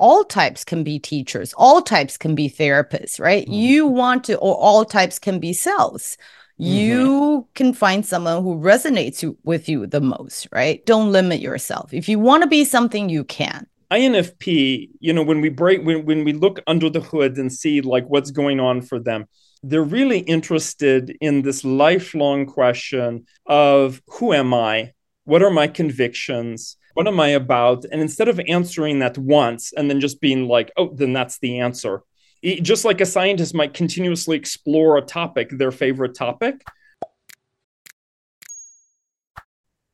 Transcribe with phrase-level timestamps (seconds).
[0.00, 3.44] all types can be teachers, all types can be therapists, right?
[3.44, 3.52] Mm-hmm.
[3.52, 6.16] You want to, or all types can be sales.
[6.58, 6.72] Mm-hmm.
[6.72, 10.84] You can find someone who resonates with you the most, right?
[10.86, 11.92] Don't limit yourself.
[11.94, 13.66] If you want to be something, you can.
[13.90, 17.80] INFP, you know, when we break, when, when we look under the hood and see
[17.80, 19.26] like what's going on for them,
[19.62, 24.92] they're really interested in this lifelong question of who am I?
[25.24, 26.76] What are my convictions?
[26.93, 27.85] What am I about?
[27.91, 31.59] And instead of answering that once and then just being like, oh, then that's the
[31.59, 32.01] answer,
[32.41, 36.61] it, just like a scientist might continuously explore a topic, their favorite topic.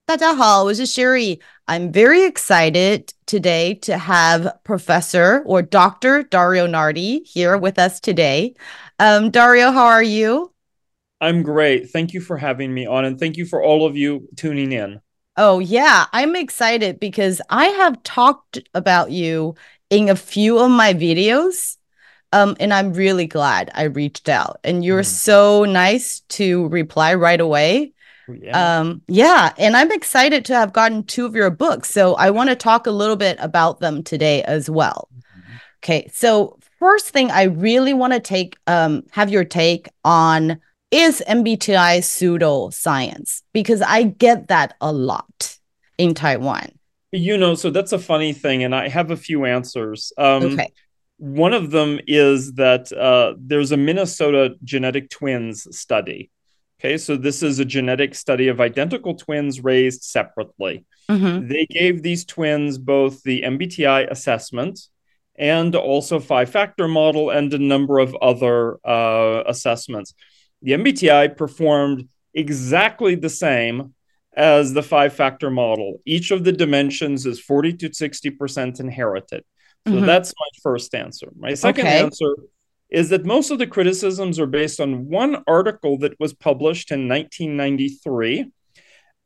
[0.05, 1.39] 大家好，我是 Sherry.
[1.67, 6.23] I'm very excited today to have Professor or Dr.
[6.23, 8.53] Dario Nardi here with us today.
[8.99, 10.51] Um, Dario, how are you?
[11.21, 11.91] I'm great.
[11.91, 14.99] Thank you for having me on, and thank you for all of you tuning in.
[15.36, 16.06] Oh, yeah.
[16.12, 19.54] I'm excited because I have talked about you
[19.90, 21.76] in a few of my videos.
[22.32, 24.58] Um, and I'm really glad I reached out.
[24.64, 25.06] And you're mm.
[25.06, 27.92] so nice to reply right away.
[28.28, 28.78] Yeah.
[28.78, 31.90] Um, yeah, and I'm excited to have gotten two of your books.
[31.90, 35.08] So I want to talk a little bit about them today as well.
[35.14, 35.56] Mm-hmm.
[35.78, 41.22] Okay, so first thing I really want to take um have your take on is
[41.28, 45.56] MBTI pseudoscience because I get that a lot
[45.98, 46.70] in Taiwan.
[47.12, 50.12] You know, so that's a funny thing, and I have a few answers.
[50.18, 50.72] Um, okay.
[51.18, 56.30] One of them is that uh, there's a Minnesota genetic twins study
[56.78, 60.84] Okay, so this is a genetic study of identical twins raised separately.
[61.08, 61.48] Mm-hmm.
[61.48, 64.80] They gave these twins both the MBTI assessment
[65.38, 70.14] and also five factor model and a number of other uh, assessments.
[70.66, 73.94] The MBTI performed exactly the same
[74.36, 76.00] as the five factor model.
[76.04, 79.44] Each of the dimensions is 40 to 60% inherited.
[79.86, 80.06] So mm-hmm.
[80.06, 81.28] that's my first answer.
[81.38, 82.00] My second okay.
[82.00, 82.34] answer
[82.90, 87.08] is that most of the criticisms are based on one article that was published in
[87.08, 88.50] 1993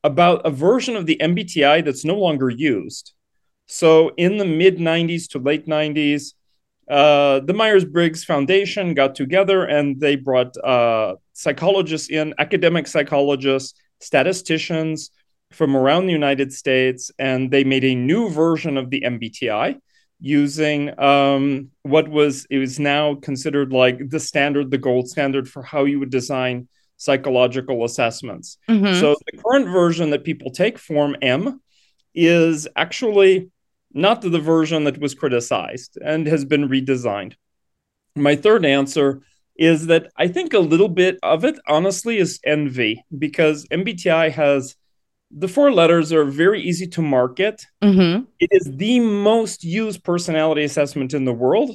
[0.05, 3.15] about a version of the MBTI that's no longer used.
[3.65, 6.35] So, in the mid 90s to late 90s,
[6.91, 13.79] uh, the Myers Briggs Foundation got together and they brought uh, psychologists in, academic psychologists,
[14.01, 15.11] statisticians
[15.53, 19.79] from around the United States, and they made a new version of the MBTI
[20.21, 25.63] using um, what was it was now considered like the standard, the gold standard for
[25.63, 28.59] how you would design psychological assessments.
[28.69, 29.01] Mm-hmm.
[29.01, 31.61] So the current version that people take, Form M,
[32.15, 33.51] is actually
[33.93, 37.35] not the version that was criticized and has been redesigned.
[38.17, 39.23] My third answer
[39.57, 44.77] is that I think a little bit of it, honestly, is envy because MBTI has
[45.31, 47.65] the four letters are very easy to market.
[47.83, 48.25] Mm-hmm.
[48.41, 51.71] It is the most used personality assessment in the world.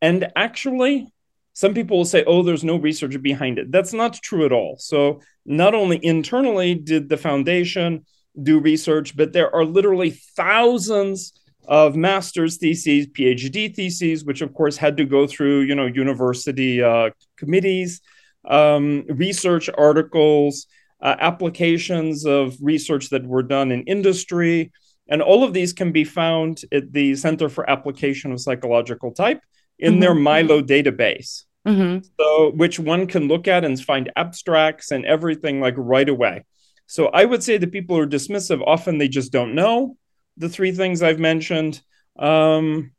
[0.00, 1.12] And actually,
[1.52, 3.70] some people will say, oh, there's no research behind it.
[3.70, 4.76] That's not true at all.
[4.78, 8.06] So, not only internally did the foundation
[8.42, 11.32] do research, but there are literally thousands
[11.66, 16.82] of master's theses, PhD theses, which of course had to go through, you know, university
[16.82, 18.00] uh, committees,
[18.44, 20.66] um, research articles,
[21.02, 24.72] uh, applications of research that were done in industry.
[25.08, 29.40] And all of these can be found at the Center for Application of Psychological Type
[29.78, 30.00] in mm-hmm.
[30.00, 31.44] their Milo database.
[31.66, 32.06] Mm-hmm.
[32.20, 36.44] So, which one can look at and find abstracts and everything like right away.
[36.86, 38.62] So, I would say that people are dismissive.
[38.66, 39.96] Often they just don't know
[40.36, 41.80] the three things I've mentioned.
[42.18, 42.92] Um,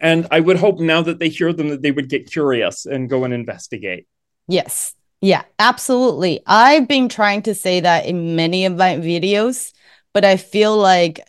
[0.00, 3.08] and I would hope now that they hear them that they would get curious and
[3.08, 4.06] go and investigate.
[4.48, 6.40] Yes, yeah, absolutely.
[6.46, 9.72] I've been trying to say that in many of my videos,
[10.12, 11.20] but I feel like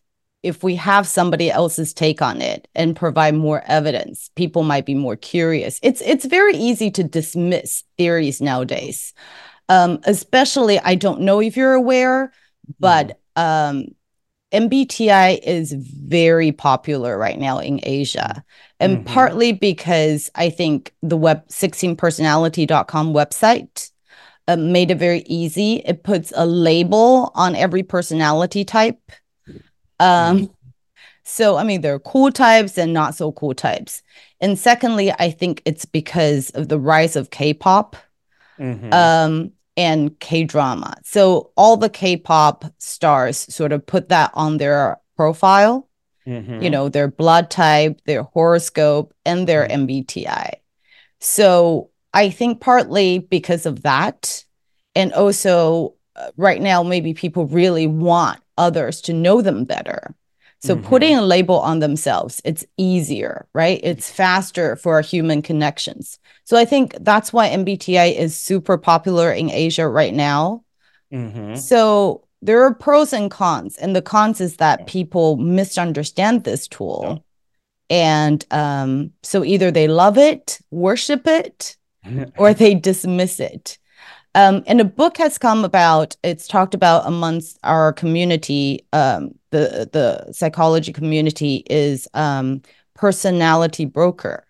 [0.44, 4.94] if we have somebody else's take on it and provide more evidence, people might be
[4.94, 5.80] more curious.
[5.82, 9.14] It's it's very easy to dismiss theories nowadays.
[9.70, 12.32] Um, especially, I don't know if you're aware,
[12.80, 13.78] but mm-hmm.
[13.78, 13.86] um,
[14.54, 18.44] MBTI is very popular right now in Asia.
[18.80, 19.14] And mm-hmm.
[19.14, 23.92] partly because I think the web 16personality.com website
[24.48, 25.82] uh, made it very easy.
[25.86, 29.12] It puts a label on every personality type.
[30.00, 30.46] Um, mm-hmm.
[31.24, 34.02] So, I mean, there are cool types and not so cool types.
[34.40, 37.98] And secondly, I think it's because of the rise of K pop.
[38.58, 38.94] Mm-hmm.
[38.94, 40.96] Um, and K drama.
[41.04, 45.88] So all the K pop stars sort of put that on their profile,
[46.26, 46.62] mm-hmm.
[46.62, 50.26] you know, their blood type, their horoscope, and their MBTI.
[50.26, 50.60] Mm-hmm.
[51.20, 54.44] So I think partly because of that,
[54.96, 60.16] and also uh, right now, maybe people really want others to know them better.
[60.60, 60.88] So mm-hmm.
[60.88, 63.80] putting a label on themselves, it's easier, right?
[63.84, 66.20] It's faster for human connections.
[66.46, 70.64] So I think that's why MBTI is super popular in Asia right now.
[71.14, 71.56] Mm-hmm.
[71.56, 77.24] So there are pros and cons, and the cons is that people misunderstand this tool.
[77.90, 81.78] And um, so either they love it, worship it,
[82.38, 83.78] or they dismiss it.
[84.36, 86.16] Um, and a book has come about.
[86.24, 88.86] It's talked about amongst our community.
[88.94, 92.62] Um, the the psychology community is um,
[92.94, 94.46] personality broker.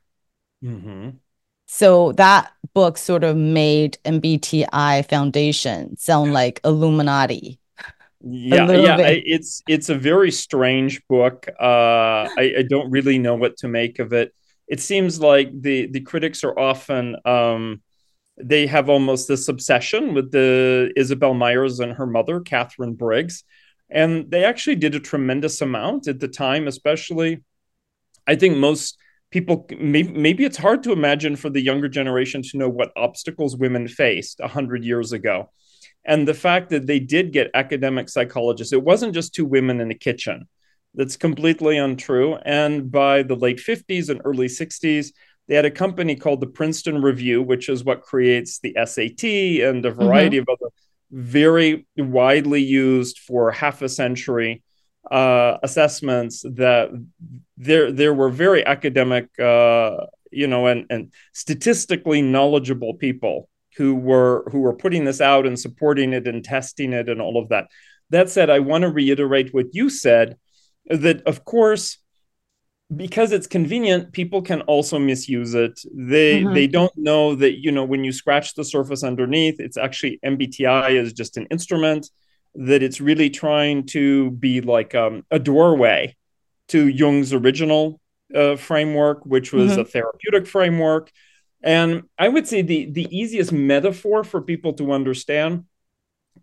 [0.63, 1.09] Mm-hmm.
[1.67, 7.59] So that book sort of made MBTI Foundation sound like Illuminati.
[8.21, 11.47] Yeah, yeah, I, it's it's a very strange book.
[11.59, 14.33] Uh, I, I don't really know what to make of it.
[14.67, 17.81] It seems like the the critics are often um,
[18.37, 23.43] they have almost this obsession with the Isabel Myers and her mother, Catherine Briggs.
[23.89, 27.43] And they actually did a tremendous amount at the time, especially.
[28.25, 28.97] I think most
[29.31, 33.55] people, maybe, maybe it's hard to imagine for the younger generation to know what obstacles
[33.55, 35.49] women faced 100 years ago.
[36.05, 39.91] And the fact that they did get academic psychologists, it wasn't just two women in
[39.91, 40.47] a kitchen.
[40.93, 42.35] That's completely untrue.
[42.37, 45.11] And by the late 50s and early 60s,
[45.47, 49.23] they had a company called the Princeton Review, which is what creates the SAT
[49.67, 50.49] and a variety mm-hmm.
[50.49, 50.71] of other
[51.11, 54.63] very widely used for half a century
[55.11, 56.89] uh, assessments that
[57.57, 59.97] there there were very academic uh,
[60.31, 65.57] you know and and statistically knowledgeable people who were who were putting this out and
[65.57, 67.67] supporting it and testing it and all of that.
[68.09, 70.37] That said i want to reiterate what you said
[70.85, 71.97] that of course
[72.95, 76.53] because it's convenient people can also misuse it they mm-hmm.
[76.53, 80.91] they don't know that you know when you scratch the surface underneath it's actually mbti
[80.91, 82.09] is just an instrument
[82.55, 86.15] that it's really trying to be like um, a doorway
[86.69, 87.99] to jung's original
[88.33, 89.81] uh, framework which was mm-hmm.
[89.81, 91.11] a therapeutic framework
[91.61, 95.65] and i would say the the easiest metaphor for people to understand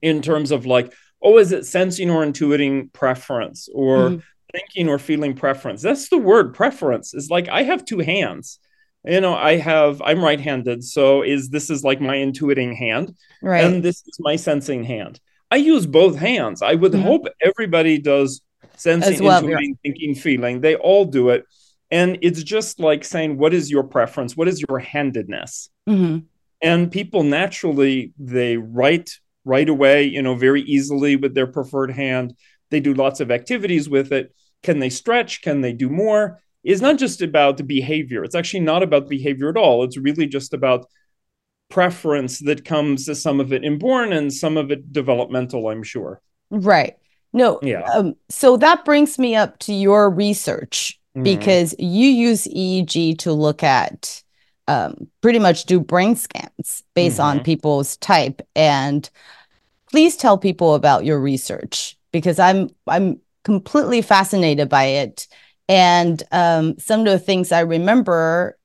[0.03, 0.93] in terms of like
[1.23, 4.19] oh is it sensing or intuiting preference or mm-hmm
[4.55, 5.83] thinking or feeling preference.
[5.83, 7.13] That's the word preference.
[7.13, 8.59] Is like I have two hands.
[9.05, 13.65] You know, I have I'm right-handed, so is this is like my intuiting hand, right?
[13.65, 15.21] And this is my sensing hand.
[15.51, 16.63] I use both hands.
[16.63, 17.03] I would mm-hmm.
[17.03, 18.41] hope everybody does
[18.77, 19.75] sensing, well, intuiting, yeah.
[19.83, 20.61] thinking, feeling.
[20.63, 21.45] They all do it,
[21.91, 24.37] and it's just like saying, "What is your preference?
[24.39, 26.21] What is your handedness?" Mm-hmm.
[26.63, 29.11] And people naturally they write
[29.45, 32.35] right away, you know, very easily with their preferred hand.
[32.71, 34.35] They do lots of activities with it
[34.65, 35.43] can they stretch?
[35.43, 36.41] Can they do more?
[36.65, 38.25] Is not just about the behavior.
[38.25, 39.85] It's actually not about behavior at all.
[39.85, 40.87] It's really just about
[41.69, 46.21] preference that comes as some of it inborn and some of it developmental, I'm sure.
[46.51, 46.97] Right.
[47.33, 47.59] No.
[47.63, 47.83] Yeah.
[47.83, 51.25] Um, so that brings me up to your research mm-hmm.
[51.25, 54.23] because you use EEG to look at
[54.69, 57.39] um, pretty much do brain scans based mm-hmm.
[57.39, 58.41] on people's type.
[58.57, 59.09] And
[59.91, 65.29] please tell people about your research because I'm I'm completely fascinated by it.
[65.69, 68.59] And um, some of the things I remember,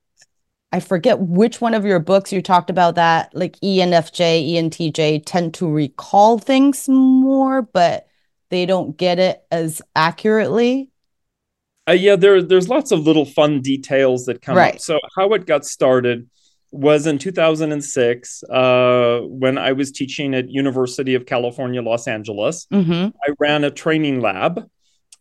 [0.72, 5.54] I forget which one of your books you talked about that, like ENFJ, ENTJ tend
[5.54, 8.06] to recall things more, but
[8.50, 10.90] they don't get it as accurately.
[11.88, 14.74] Uh, yeah, there, there's lots of little fun details that come right.
[14.74, 14.80] up.
[14.80, 16.28] So, how it got started
[16.72, 22.66] was in 2006 uh, when I was teaching at University of California, Los Angeles.
[22.72, 23.08] Mm-hmm.
[23.22, 24.68] I ran a training lab,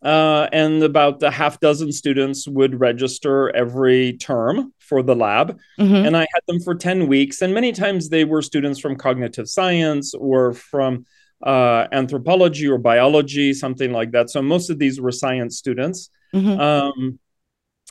[0.03, 5.59] uh, and about a half dozen students would register every term for the lab.
[5.79, 5.95] Mm-hmm.
[5.95, 9.49] And I had them for 10 weeks, and many times they were students from cognitive
[9.49, 11.05] science or from
[11.45, 14.29] uh, anthropology or biology, something like that.
[14.29, 16.09] So most of these were science students.
[16.33, 16.59] Mm-hmm.
[16.59, 17.19] Um,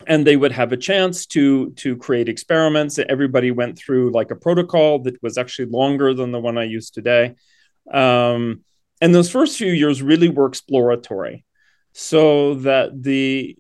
[0.07, 2.99] and they would have a chance to to create experiments.
[2.99, 6.90] Everybody went through like a protocol that was actually longer than the one i use
[6.90, 7.35] today.
[7.90, 8.62] Um,
[9.00, 11.45] and those first few years really were exploratory.
[11.93, 13.57] So that the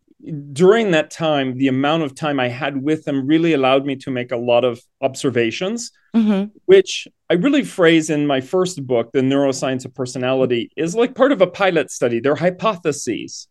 [0.52, 4.10] during that time the amount of time i had with them really allowed me to
[4.10, 6.50] make a lot of observations mm-hmm.
[6.64, 11.30] which i really phrase in my first book the neuroscience of personality is like part
[11.30, 12.20] of a pilot study.
[12.20, 13.46] They're hypotheses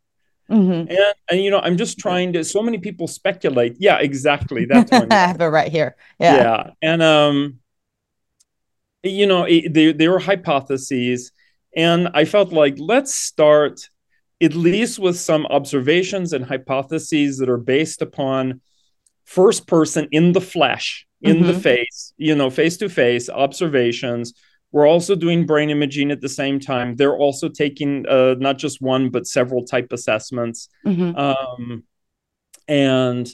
[0.49, 0.89] Mm-hmm.
[0.89, 2.43] And, and you know, I'm just trying to.
[2.43, 3.75] So many people speculate.
[3.79, 4.65] Yeah, exactly.
[4.65, 5.11] That's one.
[5.11, 5.95] I have it right here.
[6.19, 6.35] Yeah.
[6.35, 7.59] Yeah, and um,
[9.03, 11.31] you know, it, they they were hypotheses,
[11.75, 13.89] and I felt like let's start
[14.41, 18.61] at least with some observations and hypotheses that are based upon
[19.25, 21.47] first person in the flesh, in mm-hmm.
[21.47, 24.33] the face, you know, face to face observations
[24.71, 26.95] we're also doing brain imaging at the same time.
[26.95, 30.69] They're also taking uh, not just one, but several type assessments.
[30.85, 31.17] Mm-hmm.
[31.17, 31.83] Um,
[32.67, 33.29] and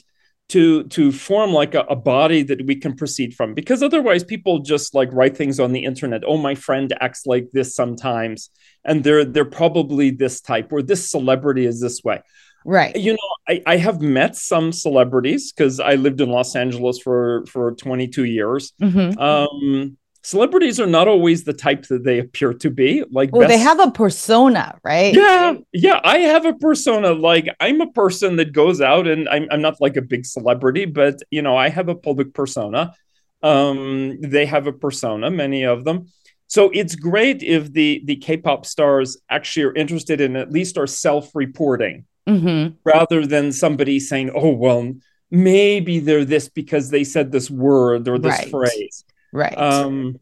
[0.48, 4.58] to to form like a, a, body that we can proceed from because otherwise people
[4.58, 8.50] just like write things on the internet oh my friend acts like this sometimes
[8.84, 12.20] and they're they're probably this type or this celebrity is this way
[12.66, 16.98] right you know i, I have met some celebrities because i lived in los angeles
[16.98, 19.18] for for 22 years mm-hmm.
[19.18, 23.04] um celebrities are not always the type that they appear to be.
[23.10, 23.50] Like, well, best...
[23.50, 25.14] they have a persona, right?
[25.14, 26.00] Yeah, yeah.
[26.02, 27.12] I have a persona.
[27.12, 30.86] Like, I'm a person that goes out, and I'm, I'm not like a big celebrity,
[30.86, 32.94] but you know, I have a public persona.
[33.42, 36.06] Um, they have a persona, many of them.
[36.46, 40.86] So it's great if the the K-pop stars actually are interested in at least are
[40.86, 42.74] self-reporting, mm-hmm.
[42.84, 44.92] rather than somebody saying, "Oh, well."
[45.30, 48.50] Maybe they're this because they said this word or this right.
[48.50, 49.04] phrase
[49.34, 49.56] Right.
[49.58, 50.20] Um,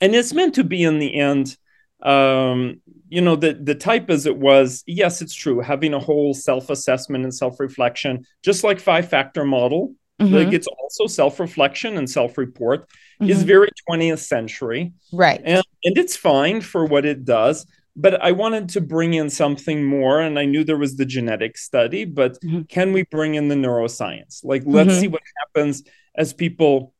[0.00, 1.56] and it's meant to be in the end,
[2.02, 6.34] um, you know, the, the type as it was, yes, it's true, having a whole
[6.34, 9.94] self assessment and self reflection, just like five factor model.
[10.20, 10.34] Mm-hmm.
[10.34, 12.88] Like it's also self reflection and self report
[13.20, 13.30] mm-hmm.
[13.30, 14.92] is very 20th century.
[15.10, 15.40] Right.
[15.42, 19.84] And, and it's fine for what it does but I wanted to bring in something
[19.84, 20.20] more.
[20.20, 22.62] And I knew there was the genetic study, but mm-hmm.
[22.62, 24.44] can we bring in the neuroscience?
[24.44, 25.00] Like, let's mm-hmm.
[25.00, 25.84] see what happens
[26.16, 26.93] as people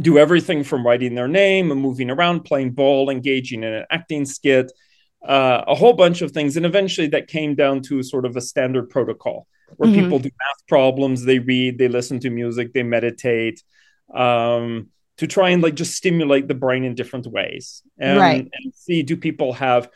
[0.00, 4.24] do everything from writing their name and moving around, playing ball, engaging in an acting
[4.24, 4.70] skit,
[5.26, 6.56] uh, a whole bunch of things.
[6.56, 10.02] And eventually that came down to sort of a standard protocol where mm-hmm.
[10.02, 13.62] people do math problems, they read, they listen to music, they meditate.
[14.14, 18.48] Um, to try and like just stimulate the brain in different ways and, right.
[18.52, 19.88] and see do people have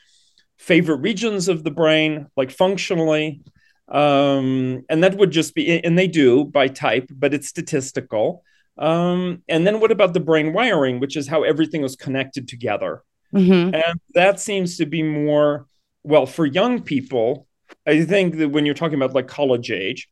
[0.58, 3.42] favorite regions of the brain like functionally
[3.88, 8.42] um, and that would just be and they do by type but it's statistical
[8.78, 13.02] um, and then what about the brain wiring, which is how everything was connected together?
[13.34, 13.74] Mm-hmm.
[13.74, 15.66] And that seems to be more,
[16.02, 17.46] well, for young people,
[17.86, 20.08] I think that when you're talking about like college age,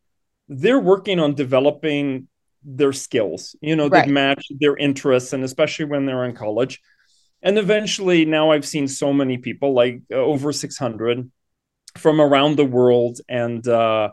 [0.47, 2.27] they're working on developing
[2.63, 4.05] their skills, you know, right.
[4.05, 6.81] that match their interests, and especially when they're in college.
[7.41, 11.31] And eventually, now I've seen so many people, like uh, over 600
[11.97, 14.09] from around the world and uh,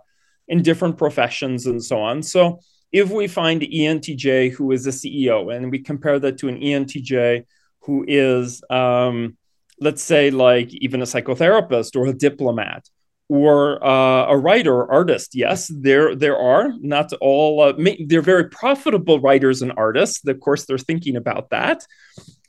[0.48, 2.22] in different professions and so on.
[2.22, 2.60] So,
[2.96, 7.44] if we find ENTJ who is a CEO and we compare that to an ENTJ
[7.80, 9.36] who is, um,
[9.78, 12.88] let's say, like even a psychotherapist or a diplomat
[13.28, 17.60] or uh, a writer, artist, yes, there there are not all.
[17.60, 17.74] Uh,
[18.06, 20.26] they're very profitable writers and artists.
[20.26, 21.84] Of course, they're thinking about that.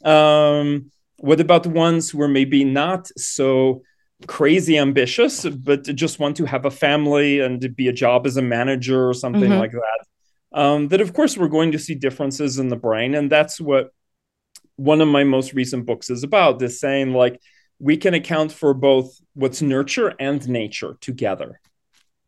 [0.06, 3.82] Um, what about the ones who are maybe not so
[4.28, 8.42] crazy ambitious, but just want to have a family and be a job as a
[8.42, 9.60] manager or something mm-hmm.
[9.60, 10.08] like that?
[10.54, 13.16] Um, that of course we're going to see differences in the brain.
[13.16, 13.92] And that's what
[14.76, 17.42] one of my most recent books is about is saying like
[17.80, 21.60] we can account for both what's nurture and nature together.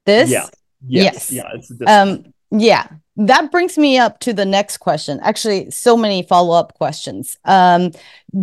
[0.05, 0.29] This?
[0.29, 0.47] Yeah.
[0.85, 1.71] Yes, yes.
[1.79, 2.87] yeah um yeah.
[3.17, 5.19] That brings me up to the next question.
[5.21, 7.37] Actually so many follow-up questions.
[7.45, 7.91] Um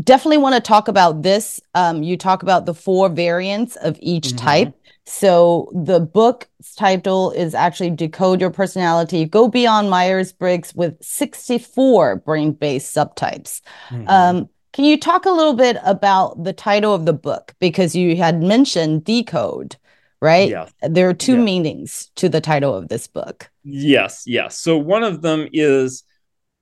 [0.01, 1.61] definitely want to talk about this.
[1.75, 4.37] Um you talk about the four variants of each mm-hmm.
[4.37, 4.75] type
[5.07, 12.95] so the book's title is actually Decode Your Personality, Go Beyond Myers-Briggs with 64 brain-based
[12.95, 13.61] subtypes.
[13.89, 14.09] Mm-hmm.
[14.09, 17.55] Um, can you talk a little bit about the title of the book?
[17.61, 19.77] Because you had mentioned decode,
[20.21, 20.51] right?
[20.51, 20.69] Yeah.
[20.83, 21.43] There are two yeah.
[21.43, 23.49] meanings to the title of this book.
[23.63, 24.59] Yes, yes.
[24.59, 26.03] So one of them is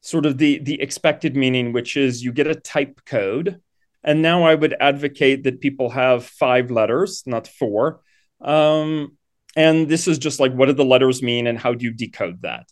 [0.03, 3.61] sort of the the expected meaning, which is you get a type code.
[4.05, 8.03] And now I would advocate that people have five letters, not four
[8.41, 9.17] um,
[9.57, 12.43] and this is just like, what do the letters mean and how do you decode
[12.43, 12.67] that?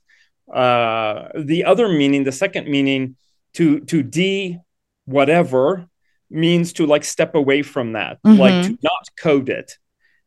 [0.52, 3.16] Uh, the other meaning, the second meaning,
[3.54, 4.59] to to d
[5.04, 5.87] whatever
[6.31, 8.40] means to like step away from that, mm-hmm.
[8.40, 9.73] like to not code it,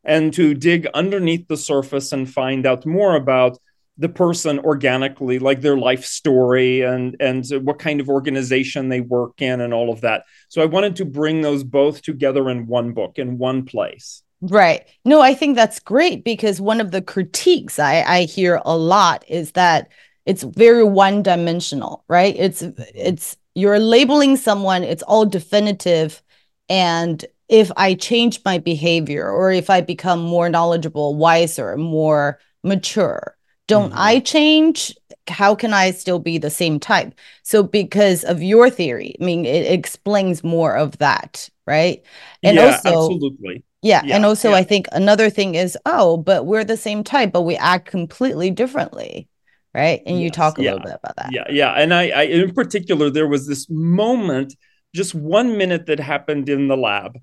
[0.03, 3.57] and to dig underneath the surface and find out more about
[3.97, 9.41] the person organically like their life story and and what kind of organization they work
[9.41, 12.91] in and all of that so i wanted to bring those both together in one
[12.91, 14.85] book in one place Right.
[15.05, 19.23] No, I think that's great because one of the critiques I, I hear a lot
[19.27, 19.89] is that
[20.25, 22.35] it's very one dimensional, right?
[22.37, 26.21] It's it's you're labeling someone, it's all definitive.
[26.69, 33.37] And if I change my behavior or if I become more knowledgeable, wiser, more mature,
[33.67, 33.99] don't mm-hmm.
[33.99, 34.95] I change?
[35.27, 37.15] How can I still be the same type?
[37.41, 42.03] So, because of your theory, I mean, it explains more of that, right?
[42.43, 44.01] And yeah, also, absolutely yeah.
[44.03, 44.15] yeah.
[44.15, 44.57] And also, yeah.
[44.57, 48.49] I think another thing is, oh, but we're the same type, but we act completely
[48.49, 49.27] differently.
[49.73, 50.01] Right.
[50.05, 51.29] And yes, you talk a yeah, little bit about that.
[51.31, 51.43] Yeah.
[51.49, 51.73] Yeah.
[51.73, 54.55] And I, I, in particular, there was this moment
[54.95, 57.17] just one minute that happened in the lab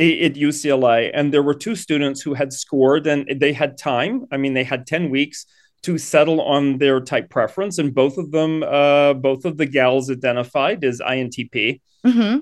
[0.00, 4.24] at UCLA, and there were two students who had scored, and they had time.
[4.32, 5.44] I mean, they had ten weeks
[5.82, 10.10] to settle on their type preference, and both of them, uh, both of the gals
[10.10, 12.38] identified as INTP, mm-hmm.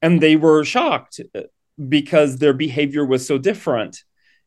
[0.00, 1.40] and they were shocked uh,
[1.88, 4.02] because their behavior was so different.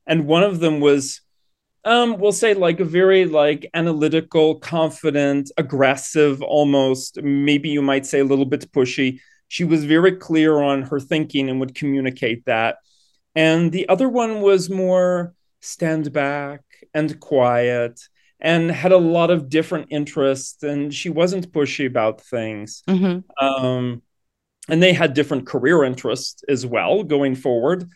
[0.06, 1.22] And one of them was,
[1.86, 8.20] um, we'll say, like a very like analytical, confident, aggressive, almost maybe you might say
[8.20, 9.20] a little bit pushy
[9.54, 12.78] she was very clear on her thinking and would communicate that.
[13.36, 16.62] And the other one was more stand back
[16.92, 18.02] and quiet
[18.40, 22.82] and had a lot of different interests and she wasn't pushy about things.
[22.90, 23.46] Mm-hmm.
[23.46, 24.02] Um,
[24.70, 27.90] and they had different career interests as well going forward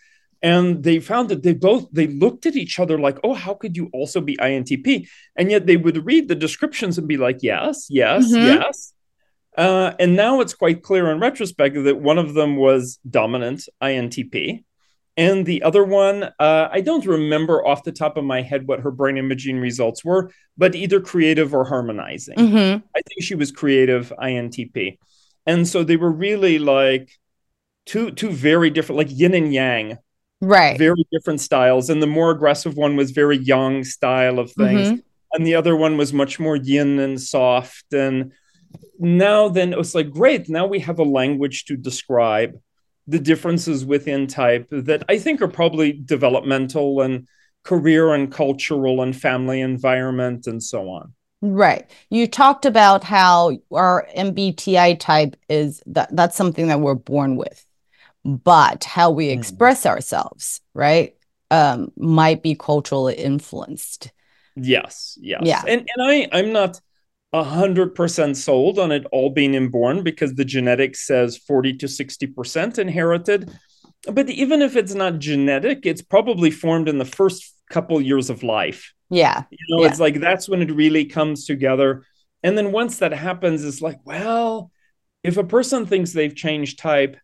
[0.43, 3.75] and they found that they both they looked at each other like oh how could
[3.75, 7.87] you also be intp and yet they would read the descriptions and be like yes
[7.89, 8.61] yes mm-hmm.
[8.61, 8.93] yes
[9.57, 14.63] uh, and now it's quite clear in retrospect that one of them was dominant INTP.
[15.17, 18.81] And the other one, uh, I don't remember off the top of my head what
[18.81, 22.37] her brain imaging results were, but either creative or harmonizing.
[22.37, 22.85] Mm-hmm.
[22.95, 24.99] I think she was creative INTP.
[25.47, 27.09] And so they were really like
[27.85, 29.97] two two very different, like yin and yang,
[30.41, 30.77] right?
[30.77, 31.89] Very different styles.
[31.89, 34.99] And the more aggressive one was very yang style of things, mm-hmm.
[35.33, 38.33] and the other one was much more yin and soft and
[38.99, 42.59] now then it was like great now we have a language to describe
[43.07, 47.27] the differences within type that i think are probably developmental and
[47.63, 54.07] career and cultural and family environment and so on right you talked about how our
[54.15, 57.65] mbti type is that that's something that we're born with
[58.23, 59.39] but how we hmm.
[59.39, 59.89] express mm.
[59.89, 61.15] ourselves right
[61.51, 64.11] um might be culturally influenced
[64.55, 66.81] yes yes yeah and and i i'm not
[67.33, 73.51] 100% sold on it all being inborn because the genetics says 40 to 60% inherited.
[74.11, 78.43] But even if it's not genetic, it's probably formed in the first couple years of
[78.43, 78.93] life.
[79.09, 79.43] Yeah.
[79.49, 79.89] You know, yeah.
[79.89, 82.03] it's like that's when it really comes together.
[82.43, 84.71] And then once that happens, it's like, well,
[85.23, 87.17] if a person thinks they've changed type,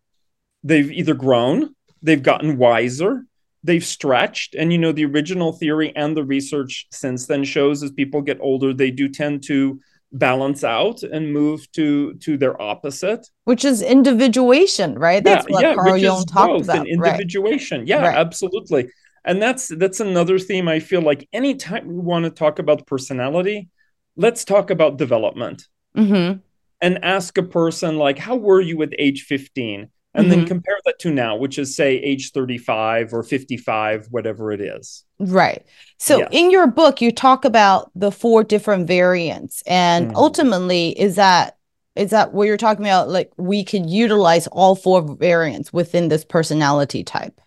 [0.64, 3.26] they've either grown, they've gotten wiser,
[3.64, 4.56] they've stretched.
[4.56, 8.40] And, you know, the original theory and the research since then shows as people get
[8.42, 9.80] older, they do tend to
[10.14, 15.64] balance out and move to to their opposite which is individuation right that's yeah, what
[15.64, 17.88] yeah, carl jung talked about individuation right.
[17.88, 18.16] yeah right.
[18.16, 18.88] absolutely
[19.26, 23.70] and that's that's another theme i feel like anytime we want to talk about personality
[24.16, 26.40] let's talk about development mm-hmm.
[26.82, 30.30] and ask a person like how were you at age 15 and mm-hmm.
[30.30, 35.04] then compare that to now which is say age 35 or 55 whatever it is
[35.20, 35.66] right
[35.98, 36.30] so yes.
[36.32, 40.18] in your book you talk about the four different variants and mm-hmm.
[40.18, 41.58] ultimately is that
[41.96, 46.26] is that what you're talking about like we could utilize all four variants within this
[46.26, 47.40] personality type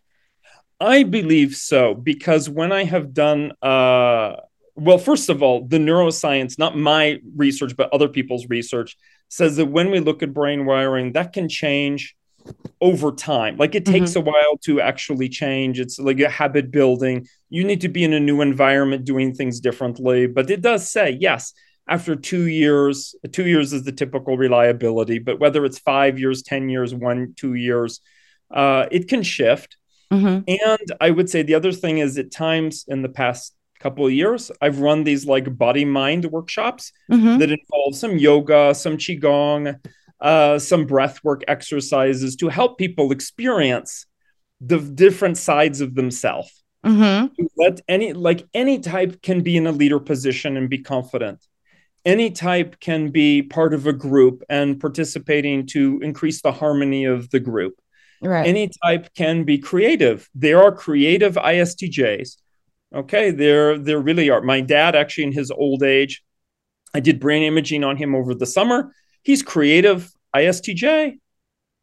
[0.81, 4.37] i believe so because when i have done uh
[4.75, 8.97] well first of all the neuroscience not my research but other people's research
[9.29, 12.17] says that when we look at brain wiring that can change
[12.81, 13.57] over time.
[13.57, 14.29] Like it takes mm-hmm.
[14.29, 15.81] a while to actually change.
[15.81, 17.27] It's like a habit building.
[17.49, 20.27] You need to be in a new environment doing things differently.
[20.27, 21.53] But it does say, yes,
[21.89, 26.69] after two years, two years is the typical reliability, but whether it's five years, 10
[26.69, 28.01] years, one, two years,
[28.51, 29.77] uh, it can shift.
[30.12, 30.49] Mm-hmm.
[30.49, 34.12] And I would say the other thing is at times in the past couple of
[34.12, 37.38] years, I've run these like body mind workshops mm-hmm.
[37.38, 39.79] that involve some yoga, some qigong,
[40.21, 44.07] uh, some breath work exercises to help people experience
[44.61, 46.62] the different sides of themselves.
[46.85, 47.45] Mm-hmm.
[47.57, 51.45] Let any like any type can be in a leader position and be confident.
[52.05, 57.29] Any type can be part of a group and participating to increase the harmony of
[57.31, 57.75] the group.
[58.27, 58.47] Right.
[58.47, 60.29] Any type can be creative.
[60.35, 62.37] There are creative ISTJs.
[62.95, 64.41] Okay, there there really are.
[64.41, 66.23] My dad actually in his old age,
[66.95, 68.93] I did brain imaging on him over the summer
[69.27, 71.19] he's creative ISTJ.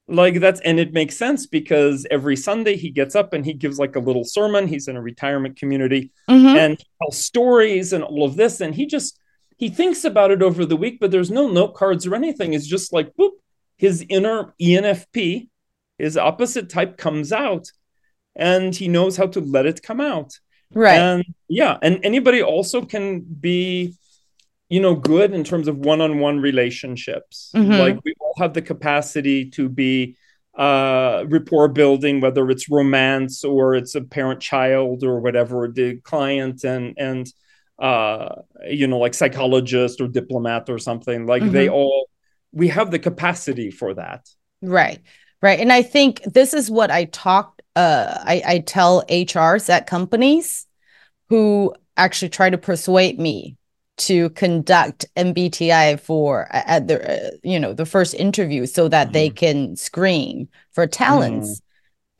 [0.07, 3.79] Like that's and it makes sense because every Sunday he gets up and he gives
[3.79, 4.67] like a little sermon.
[4.67, 6.57] He's in a retirement community mm-hmm.
[6.57, 8.61] and tells stories and all of this.
[8.61, 9.19] And he just
[9.57, 12.53] he thinks about it over the week, but there's no note cards or anything.
[12.53, 13.31] It's just like boop,
[13.77, 15.49] his inner ENFP,
[15.97, 17.71] his opposite type comes out
[18.35, 20.39] and he knows how to let it come out.
[20.73, 20.97] Right.
[20.97, 23.95] And yeah, and anybody also can be
[24.69, 27.73] you know good in terms of one-on-one relationships mm-hmm.
[27.73, 30.15] like we all have the capacity to be
[30.57, 36.63] uh rapport building whether it's romance or it's a parent child or whatever the client
[36.63, 37.27] and and
[37.77, 38.29] uh
[38.67, 41.51] you know like psychologist or diplomat or something like mm-hmm.
[41.51, 42.09] they all
[42.51, 44.27] we have the capacity for that
[44.63, 45.01] Right.
[45.43, 45.59] Right.
[45.59, 50.65] And I think this is what I talk, uh I, I tell HRs at companies
[51.27, 53.57] who actually try to persuade me
[53.97, 59.13] to conduct MBTI for at the uh, you know the first interview so that mm-hmm.
[59.13, 61.59] they can screen for talents.
[61.59, 61.61] Mm.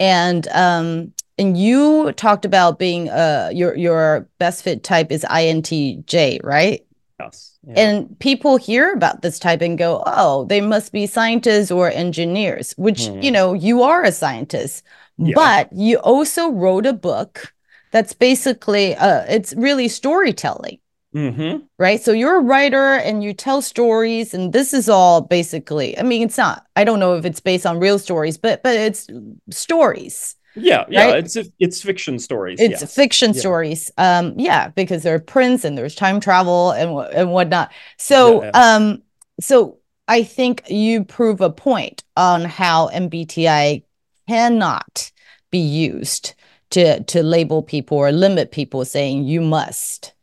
[0.01, 6.43] And um and you talked about being uh your your best fit type is INTJ,
[6.43, 6.85] right?
[7.23, 7.57] Yes.
[7.65, 7.73] Yeah.
[7.77, 12.73] And people hear about this type and go, "Oh, they must be scientists or engineers,"
[12.77, 13.23] which, mm.
[13.23, 14.83] you know, you are a scientist.
[15.17, 15.35] Yeah.
[15.35, 17.53] But you also wrote a book
[17.91, 20.79] that's basically uh it's really storytelling.
[21.15, 21.65] Mm-hmm.
[21.77, 22.01] Right.
[22.01, 26.23] So you're a writer and you tell stories, and this is all basically, I mean,
[26.23, 29.07] it's not, I don't know if it's based on real stories, but but it's
[29.51, 30.35] stories.
[30.55, 31.23] Yeah, yeah, right?
[31.23, 32.59] it's it's fiction stories.
[32.59, 32.95] It's yes.
[32.95, 33.39] fiction yeah.
[33.39, 33.91] stories.
[33.97, 37.71] Um, yeah, because there are prints and there's time travel and and whatnot.
[37.97, 38.75] So, yeah, yeah.
[38.75, 39.01] um,
[39.39, 43.83] so I think you prove a point on how MBTI
[44.27, 45.11] cannot
[45.49, 46.33] be used
[46.71, 50.13] to to label people or limit people, saying you must.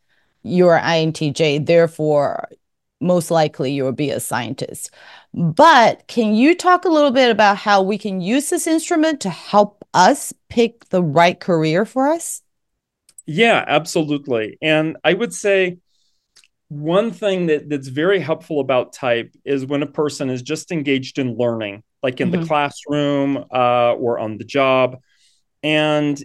[0.42, 2.48] You're INTJ, therefore,
[3.00, 4.90] most likely you'll be a scientist.
[5.34, 9.30] But can you talk a little bit about how we can use this instrument to
[9.30, 12.42] help us pick the right career for us?
[13.26, 14.58] Yeah, absolutely.
[14.60, 15.78] And I would say
[16.68, 21.18] one thing that, that's very helpful about type is when a person is just engaged
[21.18, 22.42] in learning, like in mm-hmm.
[22.42, 24.98] the classroom uh, or on the job,
[25.62, 26.22] and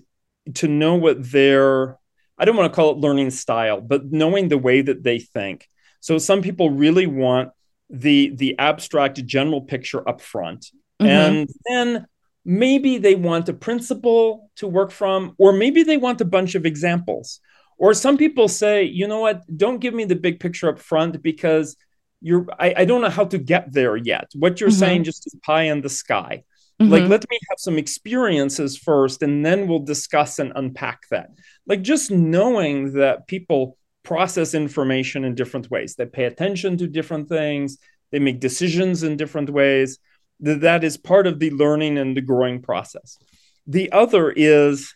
[0.54, 1.98] to know what their
[2.38, 5.70] I don't want to call it learning style, but knowing the way that they think.
[6.00, 7.50] So some people really want
[7.90, 10.68] the the abstract general picture up front,
[11.02, 11.08] mm-hmm.
[11.08, 12.08] and then
[12.46, 16.66] maybe they want a principle to work from, or maybe they want a bunch of
[16.66, 17.40] examples.
[17.78, 21.22] Or some people say, you know what, don't give me the big picture up front
[21.22, 21.76] because
[22.22, 24.32] you're I, I don't know how to get there yet.
[24.36, 24.80] What you're mm-hmm.
[24.80, 26.44] saying just is pie in the sky.
[26.82, 26.92] Mm-hmm.
[26.92, 31.30] Like, let me have some experiences first, and then we'll discuss and unpack that.
[31.66, 37.30] Like, just knowing that people process information in different ways, they pay attention to different
[37.30, 37.78] things,
[38.12, 40.00] they make decisions in different ways
[40.42, 43.18] that that is part of the learning and the growing process.
[43.68, 44.94] The other is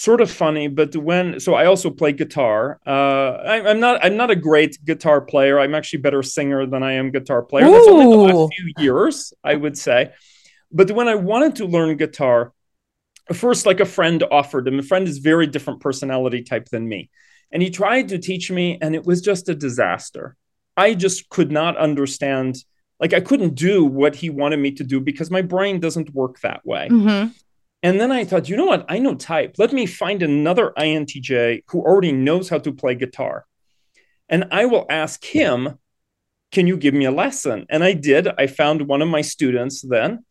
[0.00, 2.80] sort of funny, but when so I also play guitar.
[2.86, 5.60] Uh, I, am not I'm not a great guitar player.
[5.60, 7.66] I'm actually better singer than I am guitar player.
[7.66, 7.72] Ooh.
[7.72, 10.12] That's only the last few years, I would say.
[10.72, 12.52] But when I wanted to learn guitar,
[13.32, 17.10] first like a friend offered, and a friend is very different personality type than me,
[17.52, 20.36] and he tried to teach me, and it was just a disaster.
[20.78, 22.56] I just could not understand
[23.00, 26.40] like I couldn't do what he wanted me to do because my brain doesn't work
[26.40, 26.88] that way.
[26.90, 27.30] Mm-hmm.
[27.82, 28.84] And then I thought, you know what?
[28.88, 29.54] I know type.
[29.56, 33.46] Let me find another INTJ who already knows how to play guitar.
[34.28, 35.78] And I will ask him,
[36.52, 37.64] can you give me a lesson?
[37.70, 38.28] And I did.
[38.28, 40.24] I found one of my students then.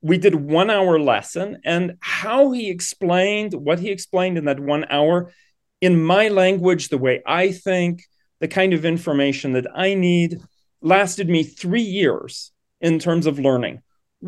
[0.00, 4.86] We did one hour lesson and how he explained what he explained in that one
[4.90, 5.32] hour
[5.80, 8.04] in my language, the way I think,
[8.40, 10.40] the kind of information that I need
[10.82, 13.82] lasted me three years in terms of learning.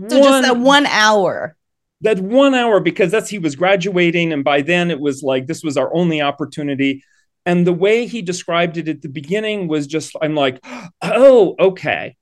[0.08, 1.56] So one, just that one hour.
[2.00, 5.62] That one hour, because that's he was graduating, and by then it was like this
[5.62, 7.02] was our only opportunity.
[7.46, 10.64] And the way he described it at the beginning was just, I'm like,
[11.02, 12.16] oh, okay.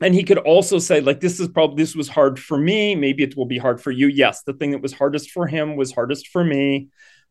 [0.00, 2.94] And he could also say, like, this is probably this was hard for me.
[2.94, 4.08] Maybe it will be hard for you.
[4.08, 6.88] Yes, the thing that was hardest for him was hardest for me.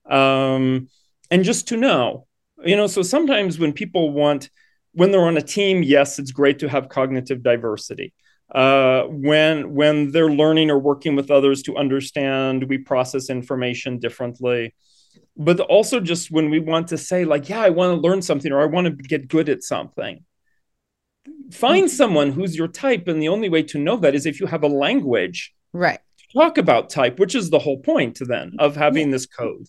[0.09, 0.87] Um,
[1.29, 2.27] and just to know,
[2.63, 4.49] you know, so sometimes when people want
[4.95, 8.13] when they're on a team, yes, it's great to have cognitive diversity.
[8.53, 14.73] Uh, when when they're learning or working with others to understand, we process information differently.
[15.37, 18.51] But also just when we want to say, like, yeah, I want to learn something
[18.51, 20.23] or I want to get good at something.
[21.51, 24.47] Find someone who's your type, and the only way to know that is if you
[24.47, 25.99] have a language, right?
[26.33, 29.67] talk about type, which is the whole point then of having this code.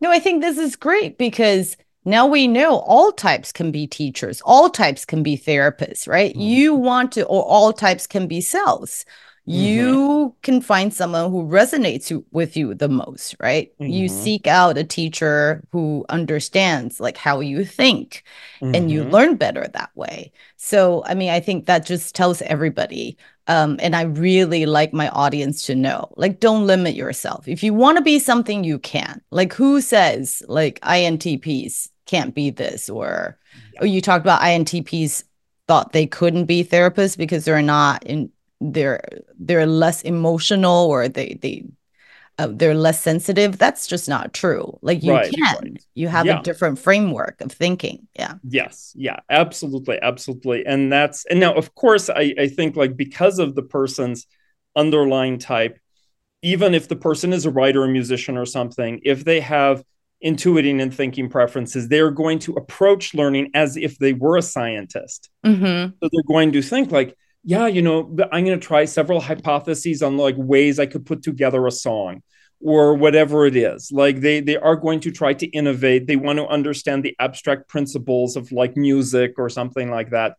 [0.00, 4.40] No, I think this is great because now we know all types can be teachers,
[4.44, 6.32] all types can be therapists, right?
[6.32, 6.40] Mm-hmm.
[6.40, 9.04] You want to, or all types can be sales.
[9.48, 9.60] Mm-hmm.
[9.60, 13.72] You can find someone who resonates with you the most, right?
[13.78, 13.92] Mm-hmm.
[13.92, 18.24] You seek out a teacher who understands like how you think
[18.62, 19.10] and you mm-hmm.
[19.10, 20.32] learn better that way.
[20.56, 25.08] So, I mean, I think that just tells everybody um, and I really like my
[25.10, 27.46] audience to know, like, don't limit yourself.
[27.46, 29.20] If you want to be something, you can.
[29.30, 33.38] Like, who says like INTPs can't be this or
[33.80, 35.24] oh, you talked about INTPs
[35.66, 39.02] thought they couldn't be therapists because they're not in they're
[39.38, 41.64] they're less emotional or they they
[42.36, 43.58] uh, they're less sensitive.
[43.58, 44.76] That's just not true.
[44.82, 45.56] Like you right, can.
[45.62, 45.84] right.
[45.94, 46.40] you have yeah.
[46.40, 48.08] a different framework of thinking.
[48.18, 48.34] Yeah.
[48.42, 48.92] Yes.
[48.96, 49.20] Yeah.
[49.30, 50.00] Absolutely.
[50.02, 50.66] Absolutely.
[50.66, 54.26] And that's and now of course i i think like because of the person's
[54.76, 55.78] underlying type,
[56.42, 59.84] even if the person is a writer, a musician, or something, if they have
[60.24, 65.30] intuiting and thinking preferences, they're going to approach learning as if they were a scientist.
[65.44, 65.92] Mm-hmm.
[66.02, 70.02] So they're going to think like, yeah, you know, I'm going to try several hypotheses
[70.02, 72.22] on like ways I could put together a song
[72.60, 73.92] or whatever it is.
[73.92, 76.06] Like they they are going to try to innovate.
[76.06, 80.36] They want to understand the abstract principles of like music or something like that.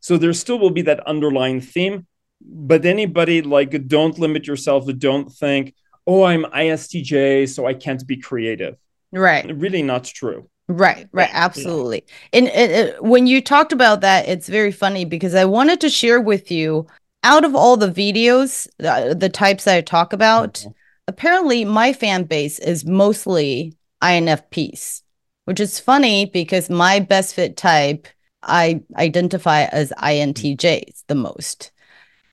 [0.00, 2.06] So there still will be that underlying theme,
[2.40, 4.86] but anybody like don't limit yourself.
[4.86, 5.74] to Don't think,
[6.06, 8.76] oh, I'm ISTJ, so I can't be creative.
[9.12, 9.56] Right.
[9.56, 10.48] Really not true.
[10.68, 12.04] Right, right, absolutely.
[12.32, 12.38] Yeah.
[12.38, 16.20] And, and, when you talked about that, it's very funny because I wanted to share
[16.20, 16.88] with you
[17.22, 20.70] out of all the videos, uh, the types that I talk about, mm-hmm.
[21.06, 25.02] apparently my fan base is mostly INFPs,
[25.44, 28.08] which is funny because my best fit type
[28.42, 31.70] I identify as INTJs the most.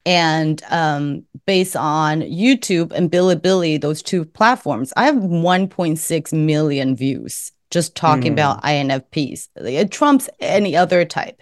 [0.06, 7.52] And um, based on YouTube and Bilibili, those two platforms, I have 1.6 million views
[7.72, 8.34] just talking mm.
[8.34, 9.50] about INFPs.
[9.56, 11.42] It trumps any other type.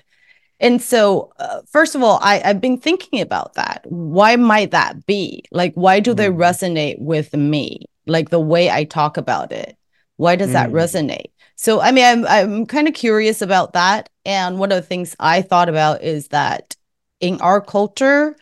[0.62, 3.84] And so, uh, first of all, I, I've been thinking about that.
[3.90, 5.44] Why might that be?
[5.52, 6.18] Like, why do mm.
[6.18, 7.86] they resonate with me?
[8.06, 9.76] Like the way I talk about it.
[10.18, 10.54] Why does mm.
[10.54, 11.32] that resonate?
[11.56, 14.10] So, I mean, I'm I'm kind of curious about that.
[14.24, 16.76] And one of the things I thought about is that
[17.20, 18.36] in our culture,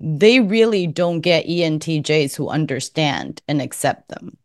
[0.00, 4.36] they really don't get ENTJs who understand and accept them.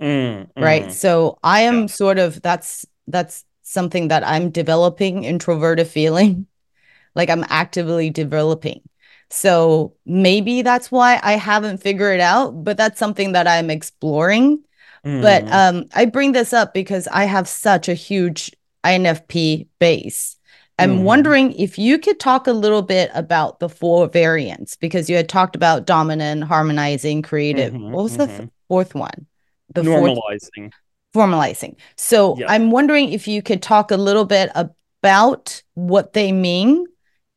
[0.00, 0.86] Mm, right.
[0.86, 0.92] Mm.
[0.92, 1.86] So I am yeah.
[1.86, 6.46] sort of that's that's something that I'm developing introverted feeling.
[7.14, 8.82] like I'm actively developing.
[9.30, 14.64] So maybe that's why I haven't figured it out, but that's something that I'm exploring.
[15.04, 15.22] Mm.
[15.22, 18.50] But um, I bring this up because I have such a huge
[18.84, 20.36] INFP base
[20.80, 21.02] I'm mm.
[21.02, 25.28] wondering if you could talk a little bit about the four variants because you had
[25.28, 27.72] talked about dominant, harmonizing, creative.
[27.72, 28.44] Mm-hmm, what was mm-hmm.
[28.44, 29.26] the fourth one?
[29.74, 30.72] The normalizing.
[31.12, 31.76] Fourth, formalizing.
[31.96, 32.46] So yeah.
[32.48, 36.86] I'm wondering if you could talk a little bit about what they mean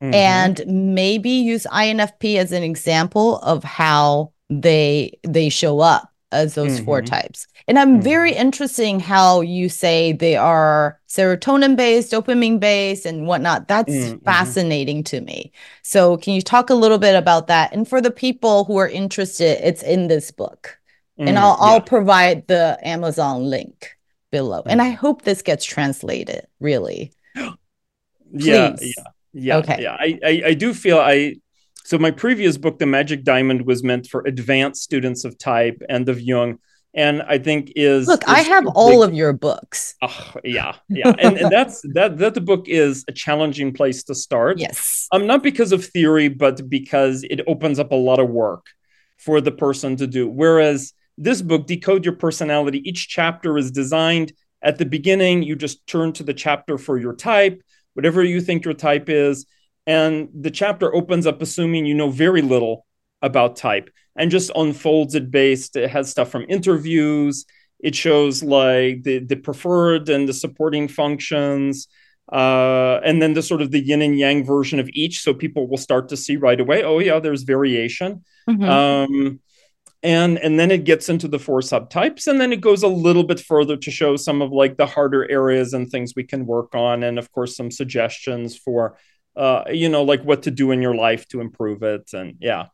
[0.02, 0.14] mm-hmm.
[0.14, 6.76] and maybe use INFP as an example of how they they show up as those
[6.76, 6.84] mm-hmm.
[6.84, 7.46] four types.
[7.66, 8.02] And I'm mm-hmm.
[8.02, 13.68] very interesting how you say they are serotonin based, dopamine based, and whatnot.
[13.68, 14.24] That's mm-hmm.
[14.24, 15.52] fascinating to me.
[15.82, 17.72] So, can you talk a little bit about that?
[17.72, 20.78] And for the people who are interested, it's in this book.
[21.16, 23.96] and mm, I'll, I'll provide the Amazon link
[24.30, 24.62] below.
[24.66, 24.96] And I mm.
[24.96, 27.12] hope this gets translated, really.
[27.34, 29.04] yeah, yeah.
[29.34, 29.56] Yeah.
[29.58, 29.82] Okay.
[29.82, 29.96] Yeah.
[29.98, 31.36] I, I, I do feel I
[31.84, 36.08] so my previous book, The Magic Diamond, was meant for advanced students of type and
[36.08, 36.58] of Jung
[36.94, 38.22] and I think is look.
[38.22, 39.94] Is I have all of your books.
[40.00, 42.18] Oh, yeah, yeah, and, and that's that.
[42.18, 44.58] That the book is a challenging place to start.
[44.58, 48.66] Yes, um, not because of theory, but because it opens up a lot of work
[49.18, 50.28] for the person to do.
[50.28, 55.42] Whereas this book, Decode Your Personality, each chapter is designed at the beginning.
[55.42, 57.60] You just turn to the chapter for your type,
[57.94, 59.46] whatever you think your type is,
[59.86, 62.86] and the chapter opens up assuming you know very little
[63.22, 65.76] about type and just unfolds it based.
[65.76, 67.44] It has stuff from interviews.
[67.80, 71.88] It shows like the, the preferred and the supporting functions.
[72.32, 75.20] Uh, and then the sort of the yin and yang version of each.
[75.20, 78.24] So people will start to see right away, oh yeah, there's variation.
[78.48, 78.64] Mm-hmm.
[78.64, 79.40] Um,
[80.02, 83.24] and and then it gets into the four subtypes and then it goes a little
[83.24, 86.74] bit further to show some of like the harder areas and things we can work
[86.74, 88.98] on and of course some suggestions for
[89.36, 92.66] uh, you know like what to do in your life to improve it and yeah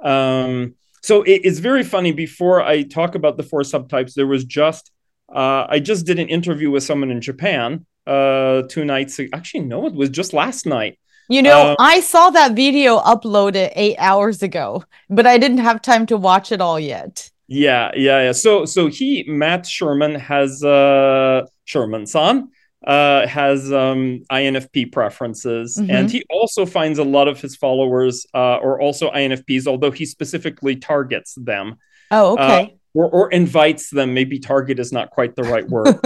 [0.00, 2.12] um, so it, it's very funny.
[2.12, 4.90] Before I talk about the four subtypes, there was just
[5.34, 9.20] uh, I just did an interview with someone in Japan uh, two nights.
[9.32, 10.98] Actually, no, it was just last night.
[11.28, 15.80] You know, uh, I saw that video uploaded eight hours ago, but I didn't have
[15.80, 17.30] time to watch it all yet.
[17.48, 18.32] Yeah, yeah, yeah.
[18.32, 22.48] So, so he Matt Sherman has uh Sherman son
[22.86, 25.90] uh, has um, INFP preferences, mm-hmm.
[25.90, 30.04] and he also finds a lot of his followers uh, are also INFPs, although he
[30.04, 31.76] specifically targets them.
[32.10, 34.14] Oh, uh, or, or invites them.
[34.14, 35.98] Maybe target is not quite the right word.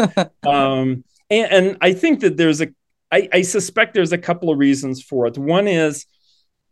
[0.47, 2.69] um, and, and, I think that there's a,
[3.13, 5.37] I, I suspect there's a couple of reasons for it.
[5.37, 6.07] One is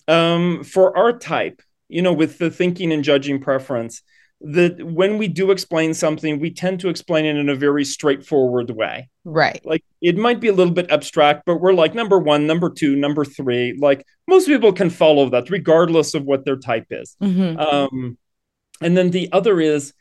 [0.09, 4.03] um, for our type, you know, with the thinking and judging preference,
[4.41, 8.71] that when we do explain something, we tend to explain it in a very straightforward
[8.71, 9.09] way.
[9.25, 9.65] Right.
[9.65, 12.97] Like it might be a little bit abstract, but we're like number one, number two,
[12.97, 13.77] number three.
[13.79, 17.17] Like most people can follow that regardless of what their type is.
[17.23, 17.59] Mm-hmm.
[17.59, 18.19] Um,
[18.83, 19.95] and then the other is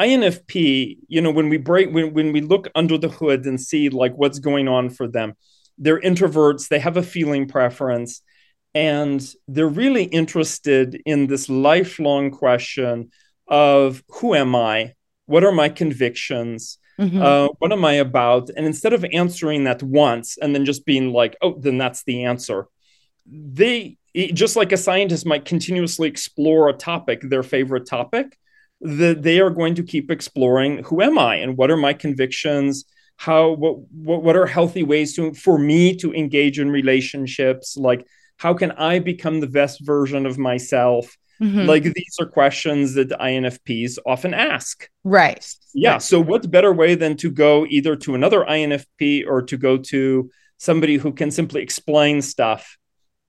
[0.00, 3.90] INFP, you know, when we break, when, when we look under the hood and see
[3.90, 5.34] like what's going on for them,
[5.76, 8.22] they're introverts, they have a feeling preference
[8.74, 13.10] and they're really interested in this lifelong question
[13.48, 14.94] of who am I?
[15.26, 16.78] What are my convictions?
[16.98, 17.20] Mm-hmm.
[17.20, 18.48] Uh, what am I about?
[18.56, 22.24] And instead of answering that once and then just being like, oh, then that's the
[22.24, 22.68] answer,
[23.26, 23.98] they
[24.32, 28.38] just like a scientist might continuously explore a topic, their favorite topic,
[28.80, 32.84] that they are going to keep exploring who am I and what are my convictions?
[33.16, 37.76] How what what, what are healthy ways to for me to engage in relationships?
[37.76, 38.06] Like
[38.38, 41.16] how can I become the best version of myself?
[41.40, 41.66] Mm-hmm.
[41.66, 44.88] Like these are questions that INFPs often ask.
[45.04, 45.46] Right.
[45.74, 45.92] Yeah.
[45.92, 46.02] Right.
[46.02, 50.30] So what better way than to go either to another INFP or to go to
[50.58, 52.78] somebody who can simply explain stuff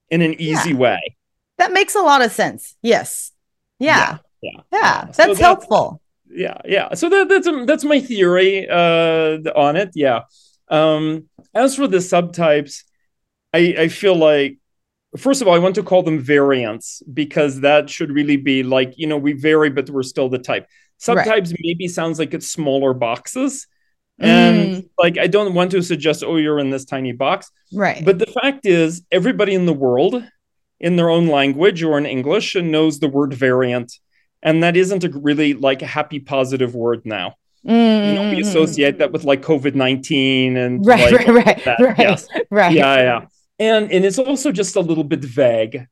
[0.10, 0.78] in an easy yeah.
[0.78, 1.17] way?
[1.58, 2.76] That makes a lot of sense.
[2.82, 3.32] Yes.
[3.80, 4.17] Yeah.
[4.41, 4.52] Yeah.
[4.54, 4.62] Yeah.
[4.72, 5.02] yeah.
[5.06, 6.02] That's, so that's helpful.
[6.30, 6.58] Yeah.
[6.65, 6.93] Yeah.
[6.93, 9.91] So that, that's that's my theory uh, on it.
[9.96, 10.22] Yeah.
[10.70, 12.84] Um, as for the subtypes,
[13.54, 14.60] I, I feel like
[15.17, 18.93] first of all, I want to call them variants because that should really be like,
[18.97, 20.67] you know, we vary, but we're still the type.
[20.99, 21.58] Subtypes right.
[21.62, 23.67] maybe sounds like it's smaller boxes.
[24.19, 24.89] And mm.
[24.97, 27.51] like, I don't want to suggest, oh, you're in this tiny box.
[27.71, 28.03] Right.
[28.03, 30.23] But the fact is, everybody in the world,
[30.80, 33.93] in their own language or in English, and knows the word variant.
[34.41, 37.36] And that isn't a really like a happy, positive word now.
[37.65, 38.08] Mm.
[38.08, 38.41] You know, we mm.
[38.41, 42.27] associate that with like COVID 19 and right, like, right, right, right, yes.
[42.49, 42.73] right.
[42.73, 43.25] Yeah, yeah
[43.60, 45.88] and and it's also just a little bit vague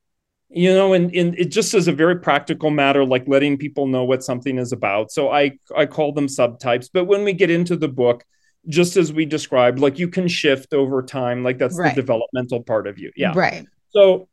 [0.50, 4.04] you know and, and it just is a very practical matter like letting people know
[4.04, 5.12] what something is about.
[5.12, 6.90] So i i call them subtypes.
[6.92, 8.24] But when we get into the book
[8.68, 11.94] just as we described like you can shift over time like that's right.
[11.94, 13.12] the developmental part of you.
[13.16, 13.34] Yeah.
[13.36, 13.66] Right.
[13.90, 14.28] So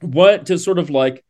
[0.00, 1.24] what to sort of like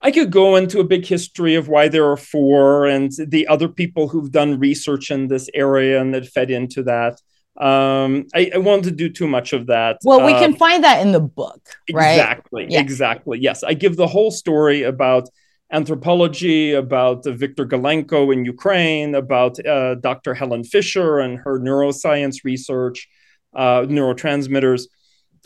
[0.00, 3.68] I could go into a big history of why there are four and the other
[3.68, 7.20] people who've done research in this area and that fed into that
[7.60, 11.02] um I, I won't do too much of that well we can um, find that
[11.02, 11.60] in the book
[11.92, 12.80] right exactly yeah.
[12.80, 15.28] exactly yes i give the whole story about
[15.70, 22.42] anthropology about uh, victor Gulenko in ukraine about uh, dr helen fisher and her neuroscience
[22.42, 23.06] research
[23.54, 24.84] uh, neurotransmitters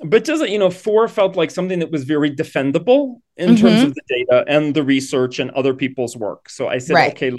[0.04, 3.66] but doesn't you know four felt like something that was very defendable in mm-hmm.
[3.66, 7.12] terms of the data and the research and other people's work so i said right.
[7.12, 7.36] okay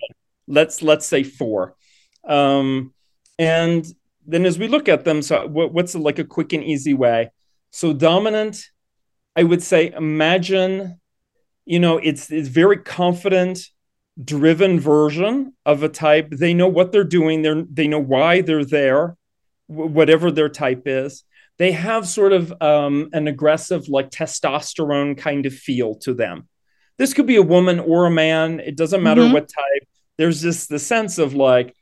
[0.47, 1.75] let's let's say four
[2.27, 2.93] um
[3.39, 3.85] and
[4.27, 7.31] then as we look at them, so what, what's like a quick and easy way?
[7.71, 8.61] So dominant,
[9.35, 10.99] I would say, imagine,
[11.65, 13.59] you know, it's it's very confident,
[14.21, 16.29] driven version of a type.
[16.31, 17.41] They know what they're doing.
[17.41, 19.15] They're they know why they're there,
[19.67, 21.23] whatever their type is.
[21.57, 26.47] They have sort of um, an aggressive, like testosterone kind of feel to them.
[26.97, 28.59] This could be a woman or a man.
[28.59, 29.33] It doesn't matter mm-hmm.
[29.33, 29.87] what type.
[30.17, 31.75] There's just the sense of like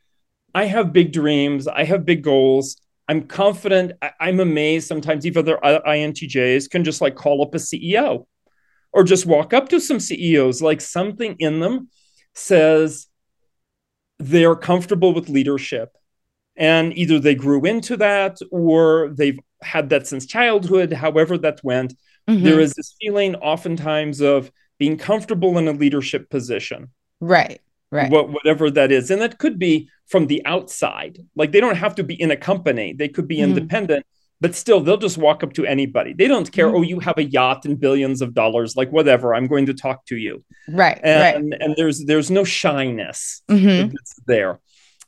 [0.54, 1.68] I have big dreams.
[1.68, 2.76] I have big goals.
[3.08, 3.92] I'm confident.
[4.02, 8.26] I- am amazed sometimes even other INTJs can just like call up a CEO
[8.92, 10.62] or just walk up to some CEOs.
[10.62, 11.88] Like something in them
[12.34, 13.06] says
[14.18, 15.90] they're comfortable with leadership.
[16.56, 21.94] And either they grew into that or they've had that since childhood, however that went.
[22.28, 22.44] Mm-hmm.
[22.44, 26.88] There is this feeling oftentimes of being comfortable in a leadership position.
[27.20, 31.60] Right right what, whatever that is and that could be from the outside like they
[31.60, 33.50] don't have to be in a company they could be mm-hmm.
[33.50, 34.04] independent
[34.40, 36.76] but still they'll just walk up to anybody they don't care mm-hmm.
[36.76, 40.04] oh you have a yacht and billions of dollars like whatever i'm going to talk
[40.06, 41.60] to you right and right.
[41.60, 43.94] and there's there's no shyness mm-hmm.
[44.26, 44.60] there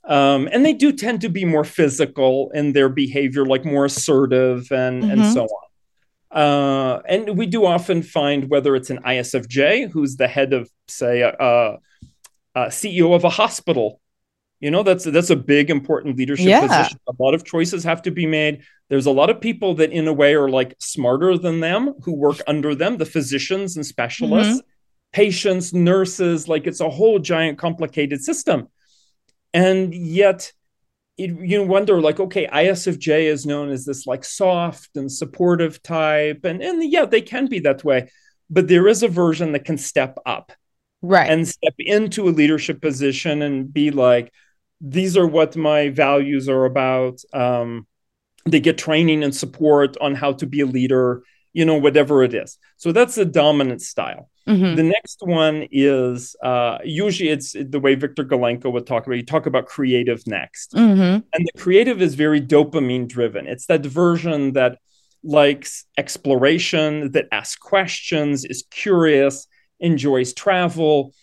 [0.05, 4.71] um, and they do tend to be more physical in their behavior like more assertive
[4.73, 5.33] and and mm-hmm.
[5.33, 5.69] so on
[6.31, 11.23] uh, and we do often find whether it's an ISFJ, who's the head of, say,
[11.23, 11.79] a,
[12.59, 14.01] uh, CEO of a hospital.
[14.59, 16.67] You know, that's that's a big important leadership yeah.
[16.67, 16.99] position.
[17.09, 18.63] A lot of choices have to be made.
[18.89, 22.13] There's a lot of people that, in a way, are like smarter than them who
[22.13, 25.13] work under them, the physicians and specialists, mm-hmm.
[25.13, 26.49] patients, nurses.
[26.49, 28.67] Like it's a whole giant, complicated system.
[29.55, 30.53] And yet,
[31.17, 36.45] it, you wonder, like, okay, ISFJ is known as this like soft and supportive type,
[36.45, 38.11] and and yeah, they can be that way,
[38.51, 40.51] but there is a version that can step up
[41.03, 41.31] right.
[41.31, 44.33] and step into a leadership position and be like
[44.81, 47.21] these are what my values are about.
[47.33, 47.87] Um,
[48.45, 51.23] they get training and support on how to be a leader
[51.53, 52.59] you know whatever it is.
[52.77, 54.31] So that's the dominant style.
[54.47, 54.77] Mm-hmm.
[54.77, 59.23] the next one is uh, usually it's the way victor Gulenko would talk about you
[59.23, 60.73] talk about creative next.
[60.73, 61.21] Mm-hmm.
[61.33, 63.47] and the creative is very dopamine driven.
[63.47, 64.79] It's that version that
[65.23, 69.47] likes exploration that asks questions is curious
[69.81, 71.15] enjoys travel,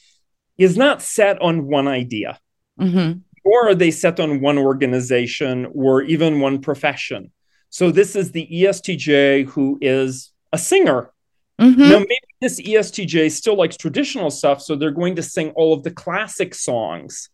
[0.57, 2.39] is not set on one idea,
[2.79, 3.19] mm-hmm.
[3.43, 7.31] or are they set on one organization or even one profession.
[7.69, 11.11] So this is the ESTJ who is a singer
[11.59, 11.81] Mm-hmm.
[11.81, 15.83] Now, maybe this ESTJ still likes traditional stuff, so they're going to sing all of
[15.83, 17.29] the classic songs.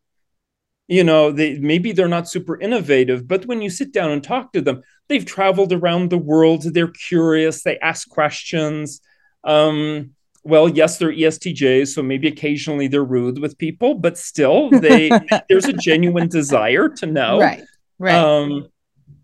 [0.88, 4.52] You know, they maybe they're not super innovative, but when you sit down and talk
[4.54, 6.64] to them, they've traveled around the world.
[6.64, 7.64] They're curious.
[7.64, 9.02] They ask questions.
[9.44, 10.12] Um,
[10.44, 15.12] well, yes, they're ESTJs, so maybe occasionally they're rude with people, but still, they
[15.50, 17.40] there's a genuine desire to know.
[17.40, 17.64] Right.
[18.00, 18.16] Right.
[18.16, 18.68] Um,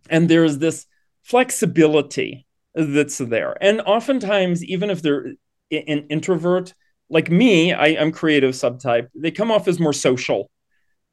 [0.09, 0.85] and there's this
[1.23, 2.45] flexibility
[2.75, 3.57] that's there.
[3.59, 5.33] And oftentimes, even if they're
[5.71, 6.73] an introvert,
[7.09, 10.49] like me, I, am creative subtype, they come off as more social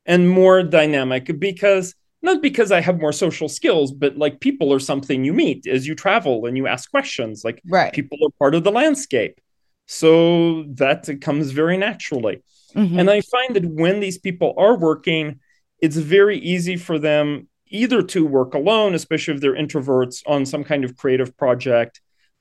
[0.05, 4.81] and more dynamic because not because I have more social skills, but like people are
[4.81, 7.45] something you meet as you travel and you ask questions.
[7.45, 7.93] Like right.
[7.93, 9.41] people are part of the landscape.
[9.87, 12.43] So that comes very naturally.
[12.75, 12.99] Mm-hmm.
[12.99, 15.41] And I find that when these people are working,
[15.81, 20.65] it's very easy for them either to work alone, especially if they're introverts, on some
[20.65, 22.01] kind of creative project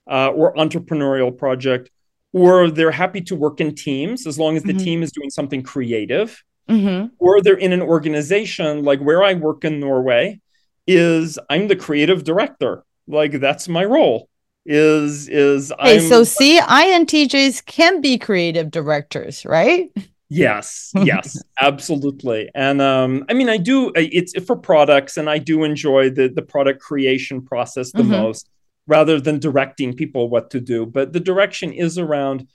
[0.09, 1.89] uh, or entrepreneurial project,
[2.31, 4.83] or they're happy to work in teams as long as the mm-hmm.
[4.83, 7.07] team is doing something creative, mm-hmm.
[7.19, 10.39] or they're in an organization like where I work in Norway.
[10.85, 14.27] Is I'm the creative director, like that's my role.
[14.65, 19.91] Is is hey, I'm, so see, INTJs can be creative directors, right?
[20.29, 22.49] Yes, yes, absolutely.
[22.55, 23.91] And um, I mean, I do.
[23.95, 28.11] It's for products, and I do enjoy the the product creation process the mm-hmm.
[28.11, 28.49] most,
[28.87, 30.85] rather than directing people what to do.
[30.85, 32.47] But the direction is around,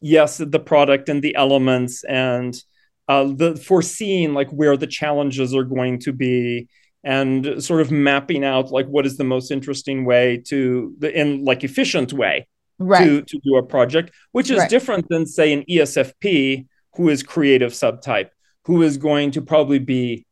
[0.00, 2.60] yes, the product and the elements, and
[3.08, 6.68] uh, the foreseeing like where the challenges are going to be,
[7.04, 11.44] and sort of mapping out like what is the most interesting way to the in
[11.44, 12.46] like efficient way
[12.78, 13.04] right.
[13.04, 14.70] to to do a project, which is right.
[14.70, 18.30] different than say an ESFP who is creative subtype,
[18.64, 20.26] who is going to probably be,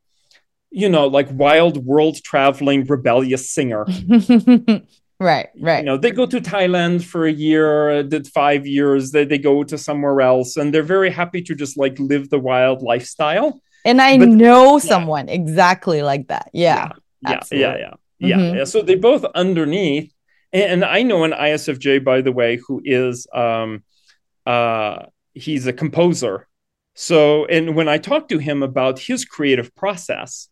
[0.71, 3.85] you know, like wild world traveling rebellious singer.
[5.21, 5.79] right, right.
[5.79, 9.64] You know, they go to Thailand for a year, did five years, they, they go
[9.64, 13.61] to somewhere else, and they're very happy to just like live the wild lifestyle.
[13.85, 16.51] And I but, know someone exactly like that.
[16.53, 16.93] Yeah.
[17.22, 17.31] Yeah.
[17.31, 17.41] Yeah.
[17.51, 17.76] Yeah.
[17.76, 17.95] Yeah.
[18.18, 18.37] Yeah.
[18.37, 18.57] Mm-hmm.
[18.59, 18.64] yeah.
[18.64, 20.12] So they both underneath.
[20.53, 23.83] And, and I know an ISFJ, by the way, who is um
[24.47, 26.49] uh he's a composer
[26.95, 30.49] so, and when I talked to him about his creative process,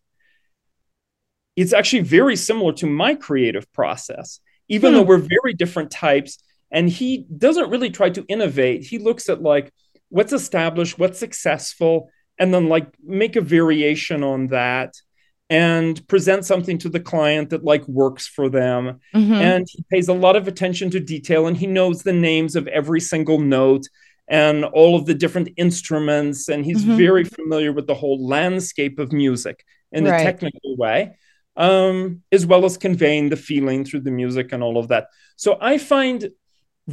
[1.55, 4.97] it's actually very similar to my creative process, even hmm.
[4.97, 6.39] though we're very different types.
[6.71, 8.83] And he doesn't really try to innovate.
[8.83, 9.73] He looks at like
[10.09, 12.09] what's established, what's successful,
[12.39, 14.93] and then like make a variation on that
[15.51, 19.33] and present something to the client that like works for them mm-hmm.
[19.33, 22.67] and he pays a lot of attention to detail and he knows the names of
[22.67, 23.85] every single note
[24.29, 26.47] and all of the different instruments.
[26.47, 26.97] And he's mm-hmm.
[26.97, 30.21] very familiar with the whole landscape of music in right.
[30.21, 31.15] a technical way,
[31.57, 35.07] um, as well as conveying the feeling through the music and all of that.
[35.35, 36.29] So I find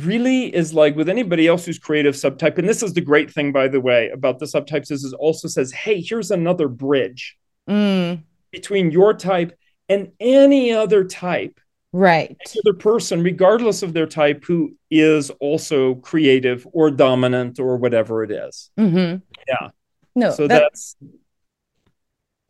[0.05, 3.53] really is like with anybody else who's creative subtype, and this is the great thing,
[3.53, 7.36] by the way, about the subtypes is it also says, hey, here's another bridge
[7.68, 8.22] mm.
[8.51, 9.57] between your type
[9.88, 11.61] and any other type
[11.92, 18.22] right other person regardless of their type who is also creative or dominant or whatever
[18.22, 18.70] it is.
[18.78, 19.18] Mm-hmm.
[19.49, 19.68] yeah
[20.14, 20.97] no so that, that's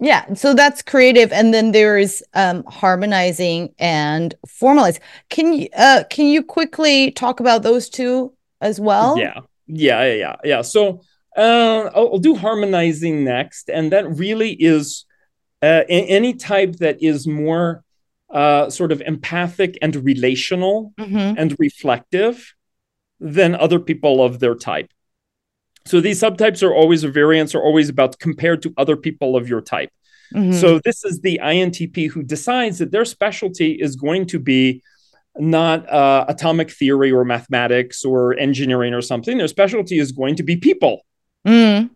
[0.00, 4.98] yeah so that's creative and then there's um harmonizing and formalize
[5.30, 10.36] can you uh can you quickly talk about those two as well yeah yeah yeah
[10.44, 11.00] yeah so
[11.36, 15.06] uh I'll, I'll do harmonizing next and that really is
[15.62, 17.82] uh, any type that is more
[18.30, 21.38] uh, sort of empathic and relational mm-hmm.
[21.38, 22.54] and reflective
[23.20, 24.90] than other people of their type.
[25.86, 29.48] So these subtypes are always or variants are always about compared to other people of
[29.48, 29.90] your type.
[30.34, 30.52] Mm-hmm.
[30.52, 34.82] So this is the INTP who decides that their specialty is going to be
[35.38, 39.38] not uh, atomic theory or mathematics or engineering or something.
[39.38, 41.02] Their specialty is going to be people.
[41.46, 41.90] Mm.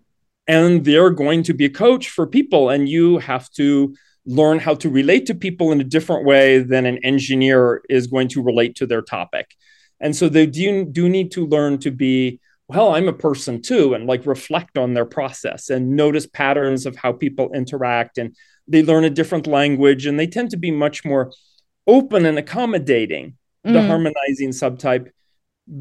[0.47, 2.70] And they're going to be a coach for people.
[2.70, 3.95] And you have to
[4.26, 8.28] learn how to relate to people in a different way than an engineer is going
[8.28, 9.55] to relate to their topic.
[10.01, 13.94] And so they do, do need to learn to be, well, I'm a person too,
[13.94, 18.16] and like reflect on their process and notice patterns of how people interact.
[18.16, 18.36] And
[18.68, 21.32] they learn a different language and they tend to be much more
[21.86, 23.72] open and accommodating, mm.
[23.72, 25.10] the harmonizing subtype,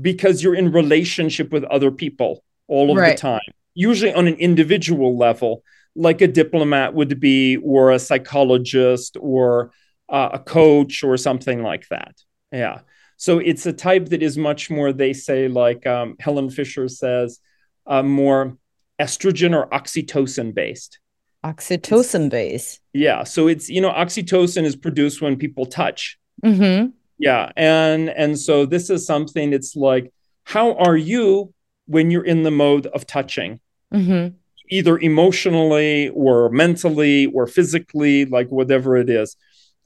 [0.02, 3.16] because you're in relationship with other people all of right.
[3.16, 5.64] the time, usually on an individual level
[5.96, 9.72] like a diplomat would be, or a psychologist, or
[10.08, 12.16] uh, a coach, or something like that.
[12.52, 12.80] Yeah.
[13.20, 17.42] So it's a type that is much more, they say, like um, Helen Fisher says,
[17.86, 18.58] uh, more
[18.98, 21.00] estrogen or oxytocin based.
[21.44, 22.80] Oxytocin based.
[22.94, 23.26] Yeah.
[23.26, 26.18] So it's, you know, oxytocin is produced when people touch.
[26.46, 26.92] Mm-hmm.
[27.18, 27.52] Yeah.
[27.58, 30.14] And, and so this is something it's like
[30.46, 31.54] how are you
[31.88, 33.60] when you're in the mode of touching?
[33.94, 34.34] Mm-hmm.
[34.72, 39.36] Either emotionally or mentally or physically, like whatever it is.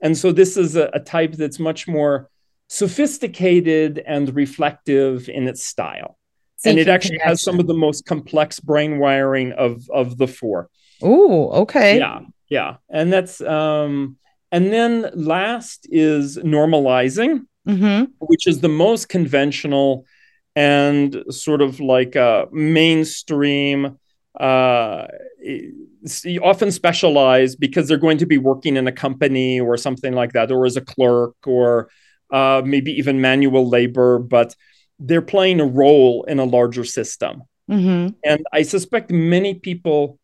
[0.01, 2.29] And so this is a, a type that's much more
[2.74, 6.17] sophisticated and reflective in its style.
[6.65, 7.30] and it actually connection.
[7.30, 10.69] has some of the most complex brain wiring of of the four.
[11.01, 11.99] Oh, okay.
[11.99, 14.17] Yeah, yeah, and that's um,
[14.51, 18.05] and then last is normalizing, mm-hmm.
[18.19, 20.05] which is the most conventional
[20.55, 23.99] and sort of like a mainstream.
[24.39, 25.05] Uh,
[26.41, 30.51] often specialized because they're going to be working in a company or something like that,
[30.51, 31.89] or as a clerk, or
[32.34, 34.55] uh, maybe even manual labor, but
[34.99, 37.43] they're playing a role in a larger system.
[37.69, 38.15] Mm-hmm.
[38.25, 40.19] And I suspect many people,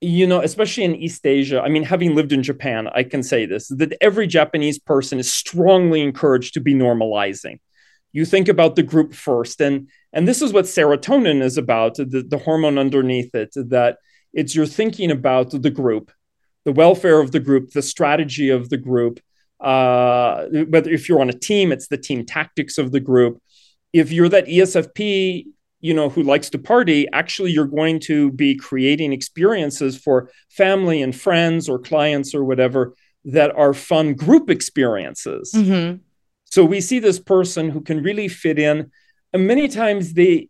[0.00, 3.46] you know, especially in East Asia, I mean, having lived in Japan, I can say
[3.46, 7.60] this that every Japanese person is strongly encouraged to be normalizing.
[8.12, 12.24] You think about the group first, and and this is what serotonin is about, the,
[12.26, 13.98] the hormone underneath it, that
[14.32, 16.10] it's you're thinking about the group,
[16.64, 19.20] the welfare of the group, the strategy of the group,
[19.60, 23.40] uh, whether if you're on a team, it's the team tactics of the group.
[23.92, 25.46] If you're that ESFP,
[25.80, 31.02] you know, who likes to party, actually you're going to be creating experiences for family
[31.02, 32.94] and friends or clients or whatever
[33.24, 35.52] that are fun group experiences.
[35.54, 35.98] Mm-hmm.
[36.44, 38.90] So we see this person who can really fit in,
[39.32, 40.48] and many times they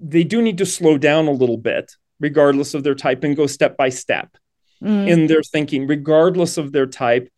[0.00, 3.46] they do need to slow down a little bit, regardless of their type, and go
[3.46, 4.36] step by step
[4.82, 5.08] mm.
[5.08, 7.28] in their thinking, regardless of their type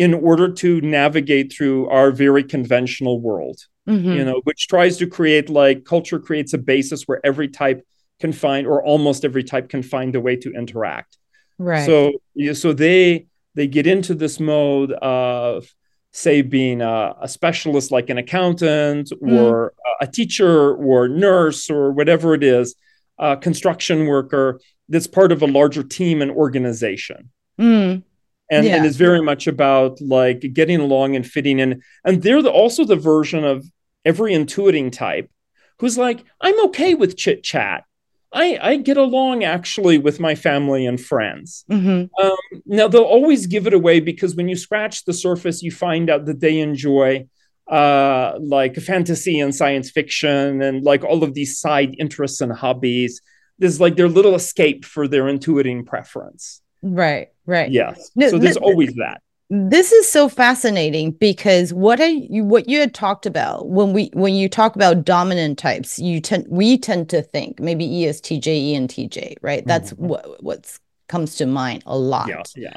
[0.00, 4.12] in order to navigate through our very conventional world mm-hmm.
[4.12, 7.86] you know which tries to create like culture creates a basis where every type
[8.18, 11.18] can find or almost every type can find a way to interact
[11.58, 12.12] right so
[12.54, 15.68] so they they get into this mode of
[16.12, 19.38] say being a, a specialist like an accountant mm.
[19.38, 22.74] or a teacher or nurse or whatever it is
[23.18, 27.30] a construction worker that's part of a larger team and organization
[27.60, 28.02] mm
[28.50, 28.76] and, yeah.
[28.76, 31.82] and is very much about like getting along and fitting in.
[32.04, 33.64] And they're the, also the version of
[34.04, 35.30] every intuiting type
[35.78, 37.84] who's like, I'm okay with chit chat.
[38.32, 41.64] I, I get along actually with my family and friends.
[41.70, 42.24] Mm-hmm.
[42.24, 46.08] Um, now, they'll always give it away because when you scratch the surface, you find
[46.08, 47.26] out that they enjoy
[47.68, 53.20] uh, like fantasy and science fiction and like all of these side interests and hobbies.
[53.58, 56.62] This is like their little escape for their intuiting preference.
[56.82, 57.70] Right, right.
[57.70, 58.10] Yes.
[58.14, 59.22] No, so there's always that.
[59.52, 64.10] This is so fascinating because what I you what you had talked about when we
[64.12, 69.34] when you talk about dominant types, you tend we tend to think maybe ESTJ, ENTJ,
[69.42, 69.66] right?
[69.66, 70.06] That's mm-hmm.
[70.06, 70.78] what what's
[71.08, 72.28] comes to mind a lot.
[72.28, 72.76] Yeah, yeah.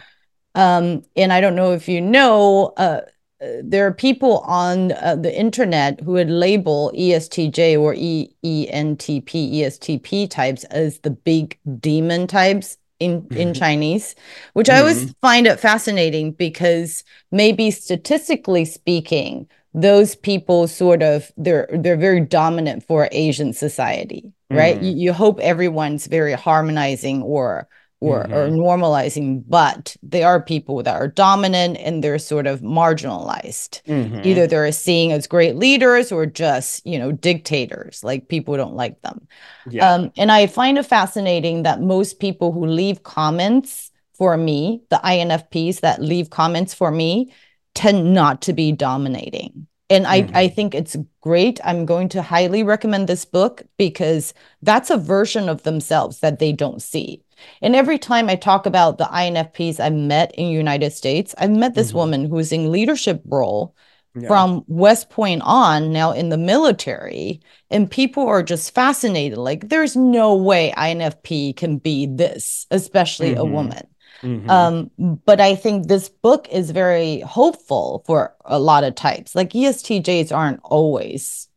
[0.56, 3.02] Um, and I don't know if you know, uh,
[3.40, 9.54] uh there are people on uh, the internet who would label ESTJ or E ENTP,
[9.58, 13.38] ESTP types as the big demon types in mm-hmm.
[13.38, 14.16] in Chinese,
[14.54, 14.78] which mm-hmm.
[14.78, 15.12] I always mm-hmm.
[15.22, 22.84] find it fascinating because maybe statistically speaking, those people sort of they're they're very dominant
[22.84, 24.76] for Asian society, right?
[24.76, 24.86] Mm-hmm.
[24.86, 27.68] You, you hope everyone's very harmonizing or
[28.04, 28.34] or, mm-hmm.
[28.34, 33.82] or normalizing, but they are people that are dominant and they're sort of marginalized.
[33.84, 34.22] Mm-hmm.
[34.26, 39.02] Either they're seen as great leaders or just, you know, dictators, like people don't like
[39.04, 39.26] them.
[39.70, 39.90] Yeah.
[39.90, 45.00] Um, and I find it fascinating that most people who leave comments for me, the
[45.04, 47.32] INFPs that leave comments for me,
[47.74, 49.66] tend not to be dominating.
[49.94, 50.36] And I, mm-hmm.
[50.36, 51.60] I think it's great.
[51.64, 54.34] I'm going to highly recommend this book because
[54.64, 57.22] that's a version of themselves that they don't see.
[57.62, 61.76] And every time I talk about the INFPs I've met in United States, I've met
[61.76, 61.98] this mm-hmm.
[61.98, 63.76] woman who's in leadership role
[64.16, 64.28] yeah.
[64.28, 67.40] from West Point on, now in the military,
[67.70, 69.38] and people are just fascinated.
[69.38, 73.42] Like, there's no way INFP can be this, especially mm-hmm.
[73.42, 73.88] a woman.
[74.24, 74.50] Mm-hmm.
[74.50, 74.92] Um,
[75.26, 79.36] but I think this book is very hopeful for a lot of types.
[79.36, 81.50] Like ESTJs aren't always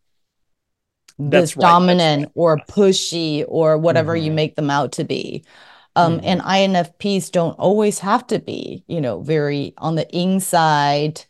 [1.19, 1.63] this right.
[1.63, 2.33] dominant right.
[2.35, 4.27] or pushy or whatever mm-hmm.
[4.27, 5.45] you make them out to be.
[5.95, 6.27] Um, mm-hmm.
[6.27, 11.25] And INFPs don't always have to be, you know, very on the inside,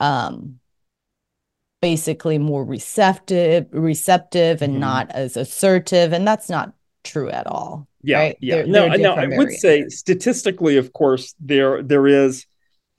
[0.00, 0.60] um,
[1.82, 4.80] basically more receptive, receptive, and mm-hmm.
[4.80, 6.12] not as assertive.
[6.12, 6.72] And that's not
[7.04, 7.87] true at all.
[8.02, 8.36] Yeah, right?
[8.40, 8.56] yeah.
[8.56, 9.14] They're, no, they're no.
[9.14, 12.46] I would say statistically, of course, there there is.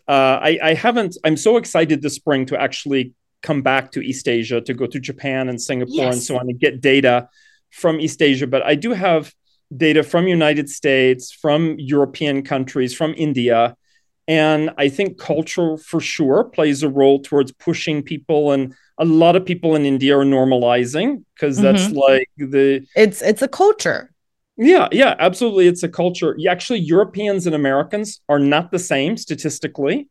[0.08, 1.18] Uh, I, I haven't.
[1.24, 5.00] I'm so excited this spring to actually come back to East Asia to go to
[5.00, 6.16] Japan and Singapore yes.
[6.16, 7.30] and so on and get data
[7.72, 8.48] from East Asia.
[8.48, 9.34] But I do have
[9.76, 13.76] data from United States, from European countries, from India.
[14.28, 19.36] And I think culture for sure plays a role towards pushing people and a lot
[19.36, 21.78] of people in India are normalizing because mm-hmm.
[21.78, 24.12] that's like the it's it's a culture.
[24.62, 25.68] Yeah, yeah, absolutely.
[25.68, 26.36] It's a culture.
[26.48, 30.10] Actually, Europeans and Americans are not the same statistically.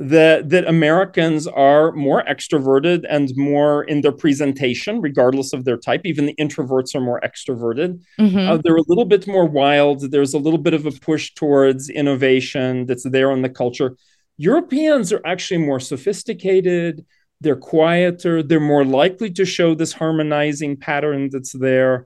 [0.00, 6.02] That that Americans are more extroverted and more in their presentation, regardless of their type.
[6.04, 8.00] Even the introverts are more extroverted.
[8.20, 8.38] Mm-hmm.
[8.38, 10.10] Uh, they're a little bit more wild.
[10.12, 13.96] There's a little bit of a push towards innovation that's there in the culture.
[14.36, 17.04] Europeans are actually more sophisticated
[17.40, 22.04] they're quieter they're more likely to show this harmonizing pattern that's there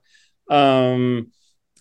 [0.51, 1.31] um,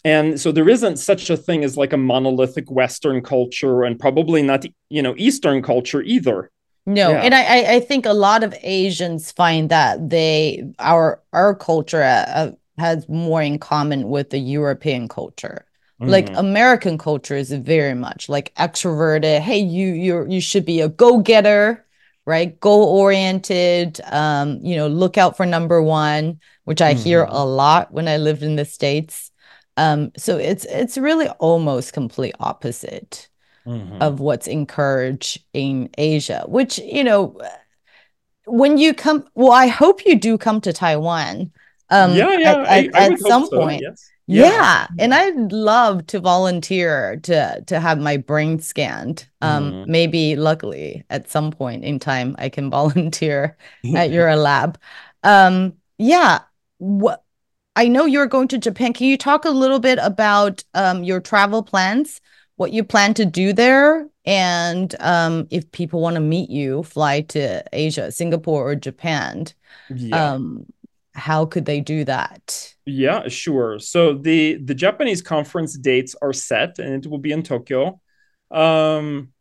[0.04, 4.42] and so there isn't such a thing as like a monolithic western culture and probably
[4.42, 6.50] not you know eastern culture either
[6.86, 7.22] no yeah.
[7.22, 12.52] and I, I think a lot of asians find that they our our culture uh,
[12.78, 15.66] has more in common with the european culture
[16.00, 16.38] like mm-hmm.
[16.38, 21.84] american culture is very much like extroverted hey you you you should be a go-getter
[22.24, 22.58] right?
[22.60, 27.02] Goal oriented, um, you know, look out for number one, which I mm-hmm.
[27.02, 29.31] hear a lot when I lived in the States.
[29.76, 33.28] Um, so it's it's really almost complete opposite
[33.66, 34.02] mm-hmm.
[34.02, 37.38] of what's encouraged in Asia, which, you know,
[38.46, 41.52] when you come, well, I hope you do come to Taiwan.
[41.90, 43.82] Um, yeah, yeah, at, I, at, I at some so, point.
[43.82, 44.08] Yes.
[44.26, 44.46] Yeah.
[44.46, 44.86] yeah.
[44.98, 49.28] and I'd love to volunteer to to have my brain scanned.
[49.40, 49.86] Um, mm.
[49.88, 53.56] maybe luckily at some point in time I can volunteer
[53.94, 54.78] at your lab.
[55.22, 56.40] Um, yeah,
[56.78, 57.24] what
[57.74, 58.92] I know you're going to Japan.
[58.92, 62.20] Can you talk a little bit about um your travel plans,
[62.56, 67.22] what you plan to do there, and um if people want to meet you, fly
[67.22, 69.46] to Asia, Singapore or Japan.
[69.94, 70.32] Yeah.
[70.32, 70.66] Um,
[71.14, 72.74] how could they do that?
[72.86, 73.78] Yeah, sure.
[73.78, 78.00] So the the Japanese conference dates are set, and it will be in Tokyo,
[78.50, 79.32] um,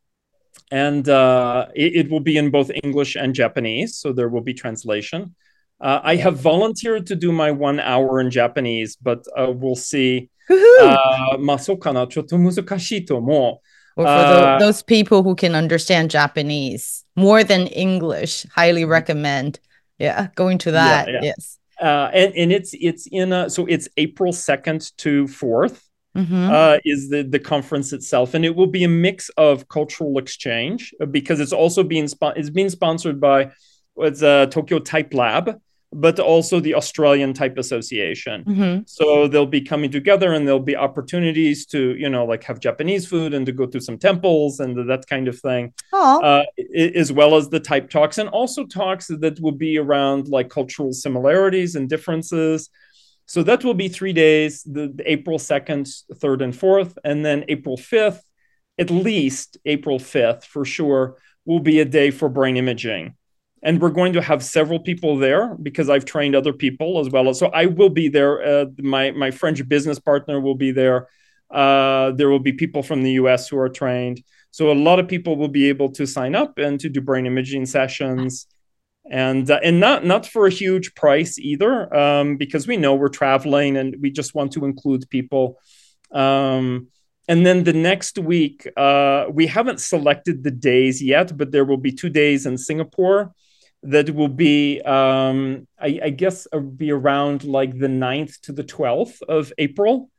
[0.69, 3.97] and uh, it, it, will be in both English and Japanese.
[3.97, 5.35] So there will be translation.
[5.80, 10.30] Uh, I have volunteered to do my one hour in Japanese, but uh, we'll see.
[10.48, 13.66] Uh, まあそうかな、ちょっと難しいと思う。
[13.98, 19.58] or for uh, the, those people who can understand Japanese more than English, highly recommend.
[19.98, 21.08] Yeah, going to that.
[21.08, 21.32] Yeah, yeah.
[21.36, 25.80] Yes uh, and and it's it's in a, so it's April second to 4th
[26.16, 26.50] mm-hmm.
[26.50, 30.94] uh, is the the conference itself, and it will be a mix of cultural exchange
[31.00, 33.50] uh, because it's also being spo- it's being sponsored by
[33.98, 35.60] it's a Tokyo Type Lab,
[35.93, 38.45] but also the Australian Type Association.
[38.45, 38.81] Mm-hmm.
[38.85, 43.05] So they'll be coming together and there'll be opportunities to, you know, like have Japanese
[43.05, 45.73] food and to go to some temples and that kind of thing,
[46.23, 46.43] uh,
[46.95, 50.93] as well as the type talks and also talks that will be around like cultural
[50.93, 52.69] similarities and differences.
[53.25, 56.97] So that will be three days the, the April 2nd, 3rd, and 4th.
[57.03, 58.21] And then April 5th,
[58.77, 63.15] at least April 5th for sure, will be a day for brain imaging
[63.63, 67.33] and we're going to have several people there because I've trained other people as well.
[67.33, 68.43] So I will be there.
[68.43, 71.07] Uh, my my French business partner will be there.
[71.49, 73.47] Uh, there will be people from the U.S.
[73.47, 74.23] who are trained.
[74.51, 77.25] So a lot of people will be able to sign up and to do brain
[77.25, 78.47] imaging sessions,
[79.09, 83.09] and uh, and not not for a huge price either, um, because we know we're
[83.09, 85.59] traveling and we just want to include people.
[86.11, 86.87] Um,
[87.27, 91.77] and then the next week, uh, we haven't selected the days yet, but there will
[91.77, 93.33] be two days in Singapore
[93.83, 98.63] that will be um, I, I, guess uh, be around like the 9th to the
[98.63, 100.09] 12th of april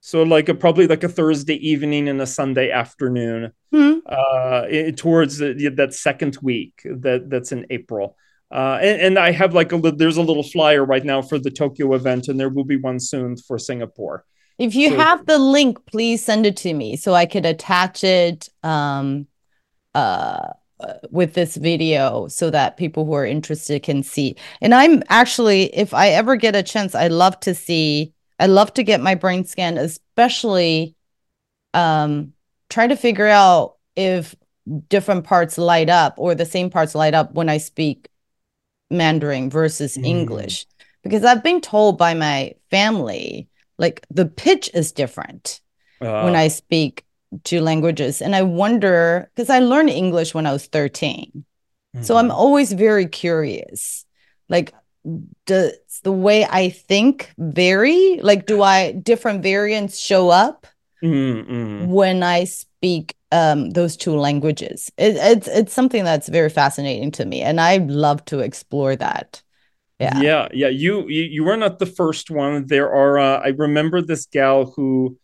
[0.00, 3.98] so like a, probably like a thursday evening and a sunday afternoon mm-hmm.
[4.06, 8.16] uh, it, towards the, that second week that that's in april
[8.50, 11.50] uh, and, and, I have like a there's a little flyer right now for the
[11.50, 14.24] Tokyo event, and there will be one soon for Singapore.
[14.56, 18.04] If you so, have the link, please send it to me so I could attach
[18.04, 19.26] it um,
[19.94, 20.52] uh, uh,
[21.10, 24.36] with this video so that people who are interested can see.
[24.60, 28.72] And I'm actually, if I ever get a chance, I love to see, I love
[28.74, 30.94] to get my brain scan, especially
[31.74, 32.32] um,
[32.70, 34.34] try to figure out if
[34.88, 38.08] different parts light up or the same parts light up when I speak
[38.90, 40.06] Mandarin versus mm.
[40.06, 40.66] English.
[41.02, 43.48] Because I've been told by my family,
[43.78, 45.60] like the pitch is different
[46.00, 46.22] uh.
[46.22, 47.04] when I speak
[47.44, 48.22] two languages.
[48.22, 51.44] And I wonder because I learned English when I was 13.
[51.96, 52.04] Mm-hmm.
[52.04, 52.32] So I'm mm-hmm.
[52.32, 54.04] always very curious.
[54.48, 54.72] Like,
[55.46, 55.72] does
[56.02, 58.20] the way I think vary?
[58.22, 60.66] Like, do I different variants show up
[61.02, 61.90] mm-hmm.
[61.90, 64.90] when I speak um, those two languages?
[64.96, 69.42] It, it's it's something that's very fascinating to me, and I love to explore that.
[69.98, 70.68] Yeah, yeah, yeah.
[70.68, 72.66] You you, you were not the first one.
[72.66, 73.18] There are.
[73.18, 75.18] Uh, I remember this gal who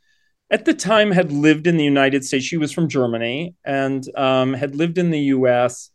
[0.55, 2.45] at the time had lived in the United States.
[2.45, 5.91] She was from Germany and um, had lived in the U.S.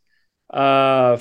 [0.53, 1.17] Uh,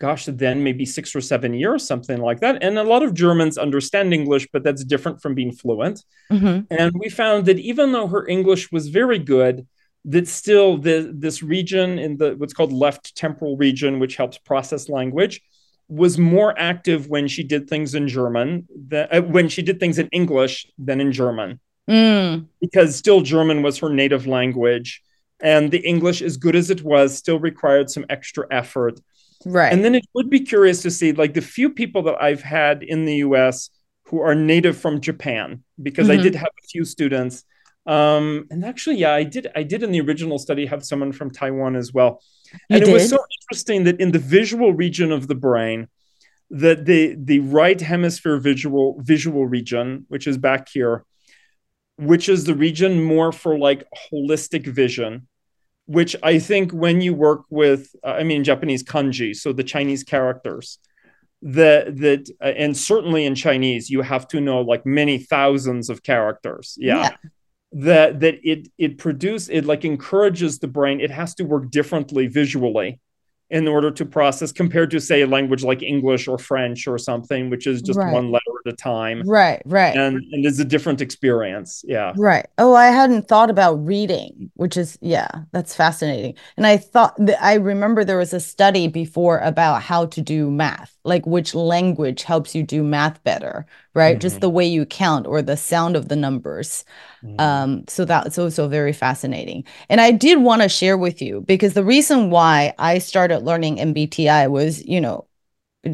[0.00, 2.60] gosh, then maybe six or seven years, something like that.
[2.60, 6.04] And a lot of Germans understand English, but that's different from being fluent.
[6.32, 6.74] Mm-hmm.
[6.76, 9.64] And we found that even though her English was very good,
[10.06, 14.88] that still the, this region in the what's called left temporal region, which helps process
[14.88, 15.40] language,
[15.86, 20.00] was more active when she did things in German, than, uh, when she did things
[20.00, 21.60] in English than in German.
[21.88, 22.46] Mm.
[22.60, 25.02] Because still German was her native language.
[25.40, 29.00] And the English, as good as it was, still required some extra effort.
[29.44, 29.72] Right.
[29.72, 32.82] And then it would be curious to see, like, the few people that I've had
[32.82, 33.70] in the US
[34.04, 36.20] who are native from Japan, because mm-hmm.
[36.20, 37.44] I did have a few students.
[37.86, 39.48] Um, and actually, yeah, I did.
[39.56, 42.22] I did in the original study have someone from Taiwan as well.
[42.52, 42.90] You and did?
[42.90, 45.88] it was so interesting that in the visual region of the brain,
[46.50, 51.04] that the the right hemisphere visual visual region, which is back here,
[52.02, 55.26] which is the region more for like holistic vision,
[55.86, 60.04] which I think when you work with, uh, I mean, Japanese kanji, so the Chinese
[60.04, 60.78] characters,
[61.42, 66.02] that that uh, and certainly in Chinese, you have to know like many thousands of
[66.02, 66.76] characters.
[66.78, 67.02] Yeah.
[67.02, 67.16] yeah.
[67.72, 71.00] That that it it produce it like encourages the brain.
[71.00, 73.00] It has to work differently visually
[73.52, 77.50] in order to process compared to say a language like english or french or something
[77.50, 78.12] which is just right.
[78.12, 79.22] one letter at a time.
[79.26, 79.96] Right right.
[79.96, 81.84] And and it's a different experience.
[81.86, 82.12] Yeah.
[82.16, 82.46] Right.
[82.58, 86.34] Oh i hadn't thought about reading which is yeah that's fascinating.
[86.56, 90.96] And i thought i remember there was a study before about how to do math
[91.04, 94.12] like which language helps you do math better right?
[94.14, 94.20] Mm-hmm.
[94.20, 96.84] just the way you count or the sound of the numbers.
[97.22, 97.40] Mm-hmm.
[97.40, 99.64] um so that's also very fascinating.
[99.88, 103.76] And i did want to share with you because the reason why i started learning
[103.76, 105.26] mbti was you know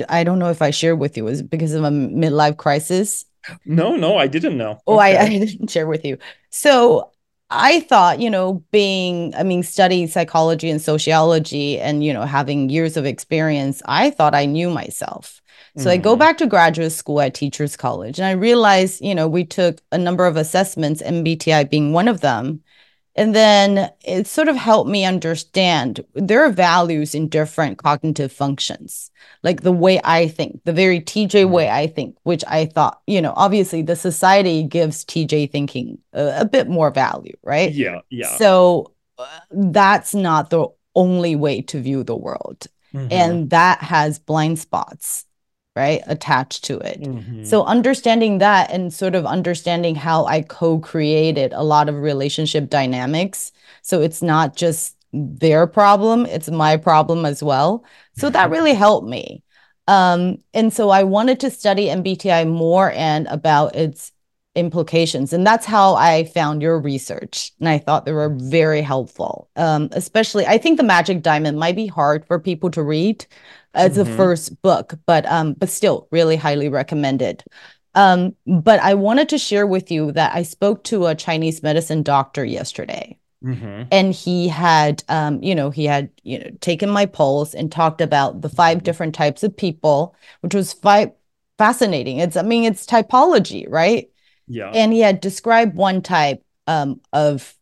[0.08, 3.24] i don't know if i shared with you was because of a midlife crisis
[3.64, 5.16] no no i didn't know oh okay.
[5.16, 6.18] I, I didn't share with you
[6.50, 7.10] so
[7.50, 12.68] I thought, you know, being, I mean, studying psychology and sociology and, you know, having
[12.68, 15.40] years of experience, I thought I knew myself.
[15.76, 15.88] So mm-hmm.
[15.90, 16.18] I go mm-hmm.
[16.18, 19.98] back to graduate school at Teachers College and I realized, you know, we took a
[19.98, 22.62] number of assessments, MBTI being one of them.
[23.18, 29.10] And then it sort of helped me understand there are values in different cognitive functions,
[29.42, 31.52] like the way I think, the very TJ mm-hmm.
[31.52, 36.42] way I think, which I thought, you know, obviously the society gives TJ thinking a,
[36.42, 37.72] a bit more value, right?
[37.72, 38.02] Yeah.
[38.08, 38.36] Yeah.
[38.36, 42.68] So uh, that's not the only way to view the world.
[42.94, 43.08] Mm-hmm.
[43.10, 45.24] And that has blind spots
[45.78, 47.44] right attached to it mm-hmm.
[47.44, 53.52] so understanding that and sort of understanding how i co-created a lot of relationship dynamics
[53.82, 57.84] so it's not just their problem it's my problem as well
[58.16, 58.52] so that mm-hmm.
[58.52, 59.42] really helped me
[59.86, 64.12] um, and so i wanted to study mbti more and about its
[64.54, 69.48] implications and that's how i found your research and i thought they were very helpful
[69.54, 73.24] um, especially i think the magic diamond might be hard for people to read
[73.74, 74.12] as mm-hmm.
[74.12, 77.44] a first book, but um, but still really highly recommended.
[77.94, 82.02] Um, but I wanted to share with you that I spoke to a Chinese medicine
[82.02, 83.18] doctor yesterday.
[83.44, 83.84] Mm-hmm.
[83.92, 88.00] And he had, um, you know, he had, you know, taken my pulse and talked
[88.00, 88.84] about the five mm-hmm.
[88.84, 91.12] different types of people, which was five
[91.56, 92.18] fascinating.
[92.18, 94.10] It's, I mean, it's typology, right?
[94.46, 94.70] Yeah.
[94.70, 97.54] And he had described one type um, of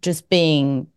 [0.00, 0.88] just being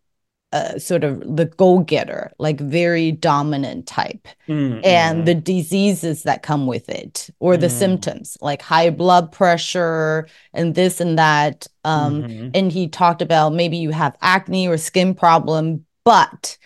[0.51, 6.65] uh, sort of the go-getter like very dominant type mm, and the diseases that come
[6.65, 7.71] with it or the mm.
[7.71, 12.49] symptoms like high blood pressure and this and that um, mm-hmm.
[12.55, 16.57] and he talked about maybe you have acne or skin problem but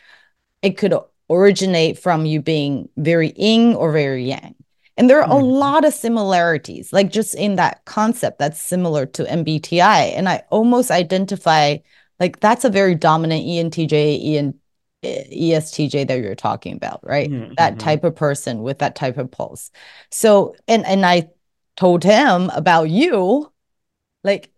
[0.61, 0.93] it could
[1.29, 4.55] originate from you being very yin or very yang
[4.95, 5.45] and there are a mm-hmm.
[5.45, 10.89] lot of similarities like just in that concept that's similar to mbti and i almost
[10.89, 11.75] identify
[12.20, 14.53] like that's a very dominant ENTJ, EN,
[15.03, 17.30] ESTJ that you're talking about, right?
[17.30, 17.53] Mm-hmm.
[17.57, 19.72] That type of person with that type of pulse.
[20.11, 21.30] So, and and I
[21.76, 23.51] told him about you,
[24.24, 24.51] like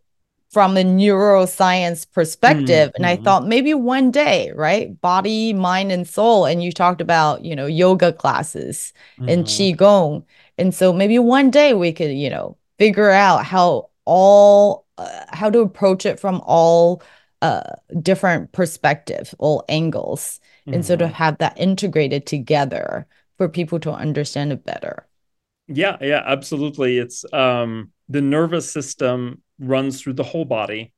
[0.52, 2.96] from a neuroscience perspective, mm-hmm.
[2.96, 3.24] and I mm-hmm.
[3.24, 6.46] thought maybe one day, right, body, mind, and soul.
[6.46, 9.30] And you talked about you know yoga classes mm-hmm.
[9.30, 10.24] and qigong,
[10.58, 15.50] and so maybe one day we could you know figure out how all uh, how
[15.50, 17.02] to approach it from all
[17.46, 20.40] uh, different perspective all angles.
[20.66, 20.74] Mm-hmm.
[20.74, 23.06] and sort of have that integrated together
[23.38, 25.06] for people to understand it better.
[25.68, 26.98] Yeah yeah absolutely.
[26.98, 30.92] It's um the nervous system runs through the whole body.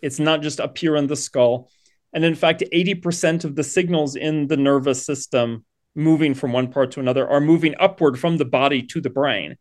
[0.00, 1.68] It's not just up here in the skull.
[2.14, 6.92] And in fact 80% of the signals in the nervous system moving from one part
[6.92, 9.56] to another are moving upward from the body to the brain.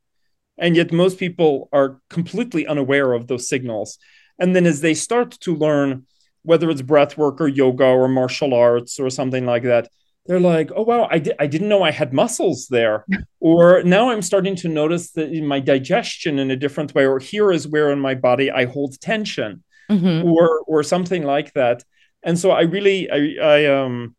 [0.57, 3.97] And yet most people are completely unaware of those signals.
[4.39, 6.05] And then as they start to learn
[6.43, 9.89] whether it's breath work or yoga or martial arts or something like that,
[10.25, 13.05] they're like, oh wow, I, di- I didn't know I had muscles there.
[13.39, 17.19] or now I'm starting to notice that in my digestion in a different way, or
[17.19, 20.27] here is where in my body I hold tension, mm-hmm.
[20.27, 21.83] or or something like that.
[22.23, 24.15] And so I really I, I um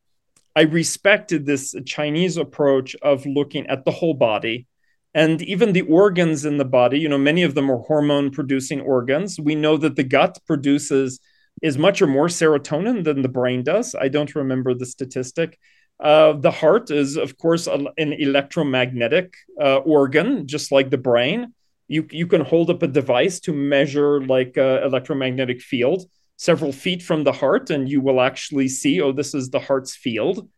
[0.56, 4.66] I respected this Chinese approach of looking at the whole body
[5.14, 6.98] and even the organs in the body.
[6.98, 9.38] You know, many of them are hormone producing organs.
[9.38, 11.20] We know that the gut produces
[11.62, 13.94] is much or more serotonin than the brain does.
[13.94, 15.58] I don't remember the statistic.
[15.98, 21.52] Uh, the heart is, of course, an electromagnetic uh, organ, just like the brain.
[21.88, 26.04] You, you can hold up a device to measure like uh, electromagnetic field
[26.36, 29.94] several feet from the heart, and you will actually see, oh, this is the heart's
[29.94, 30.48] field.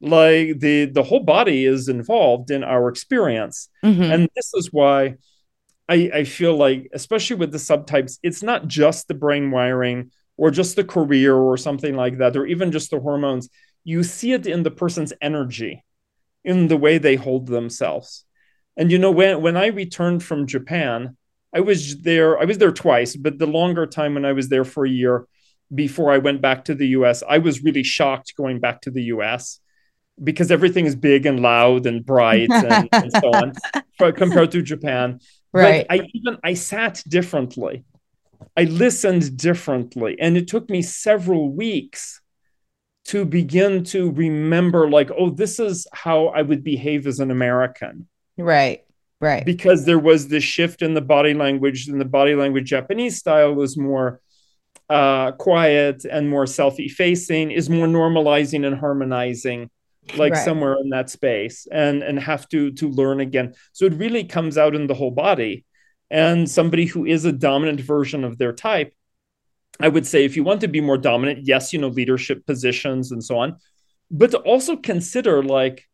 [0.00, 4.02] Like the the whole body is involved in our experience, mm-hmm.
[4.02, 5.16] and this is why
[5.88, 10.50] I, I feel like, especially with the subtypes, it's not just the brain wiring or
[10.50, 13.48] just the career or something like that, or even just the hormones
[13.84, 15.84] you see it in the person's energy,
[16.42, 18.24] in the way they hold themselves.
[18.76, 21.16] And you know, when when I returned from Japan,
[21.54, 22.38] I was there.
[22.38, 25.26] I was there twice, but the longer time when I was there for a year
[25.72, 29.04] before I went back to the U.S., I was really shocked going back to the
[29.04, 29.60] U.S.
[30.22, 33.52] because everything is big and loud and bright and, and so on
[34.14, 35.20] compared to Japan.
[35.52, 35.86] Right.
[35.88, 37.84] But I even I sat differently.
[38.56, 42.20] I listened differently, and it took me several weeks
[43.06, 48.08] to begin to remember like oh this is how i would behave as an american.
[48.36, 48.82] Right
[49.20, 49.44] right.
[49.44, 53.54] Because there was this shift in the body language and the body language japanese style
[53.54, 54.20] was more
[54.90, 59.70] uh, quiet and more self-effacing is more normalizing and harmonizing
[60.16, 60.44] like right.
[60.44, 63.54] somewhere in that space and and have to to learn again.
[63.72, 65.64] So it really comes out in the whole body
[66.14, 68.94] and somebody who is a dominant version of their type
[69.80, 73.10] I would say if you want to be more dominant, yes, you know, leadership positions
[73.10, 73.56] and so on,
[74.10, 75.88] but to also consider like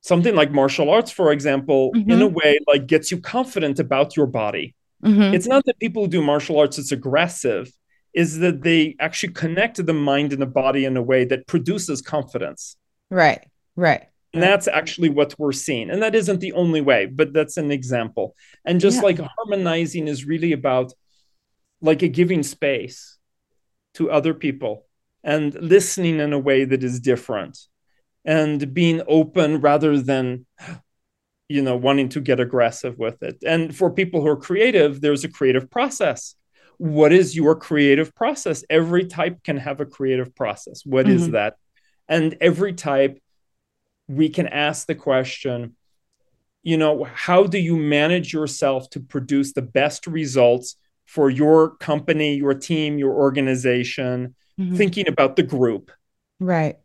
[0.00, 2.10] something like martial arts, for example, mm-hmm.
[2.10, 4.74] in a way like gets you confident about your body.
[5.04, 5.34] Mm-hmm.
[5.34, 7.70] It's not that people who do martial arts it's aggressive,
[8.14, 12.00] is that they actually connect the mind and the body in a way that produces
[12.00, 12.76] confidence.
[13.10, 13.46] Right,
[13.76, 14.08] right.
[14.34, 15.90] And that's actually what we're seeing.
[15.90, 18.34] And that isn't the only way, but that's an example.
[18.64, 19.02] And just yeah.
[19.02, 20.92] like harmonizing is really about
[21.82, 23.18] like a giving space
[23.94, 24.86] to other people
[25.24, 27.58] and listening in a way that is different
[28.24, 30.46] and being open rather than
[31.48, 35.24] you know wanting to get aggressive with it and for people who are creative there's
[35.24, 36.34] a creative process
[36.78, 41.16] what is your creative process every type can have a creative process What mm-hmm.
[41.16, 41.56] is that
[42.08, 43.21] and every type
[44.08, 45.76] we can ask the question
[46.62, 50.76] you know how do you manage yourself to produce the best results
[51.12, 54.76] for your company, your team, your organization, mm-hmm.
[54.76, 55.90] thinking about the group.
[56.40, 56.78] Right.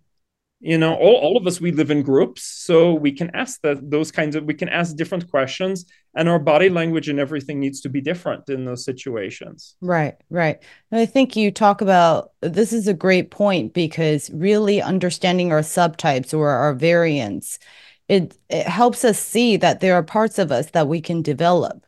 [0.59, 2.43] You know, all, all of us, we live in groups.
[2.43, 5.85] So we can ask that those kinds of, we can ask different questions
[6.15, 9.75] and our body language and everything needs to be different in those situations.
[9.81, 10.15] Right.
[10.31, 10.57] Right.
[10.91, 15.61] And I think you talk about, this is a great point because really understanding our
[15.61, 17.59] subtypes or our variants,
[18.07, 21.85] it, it helps us see that there are parts of us that we can develop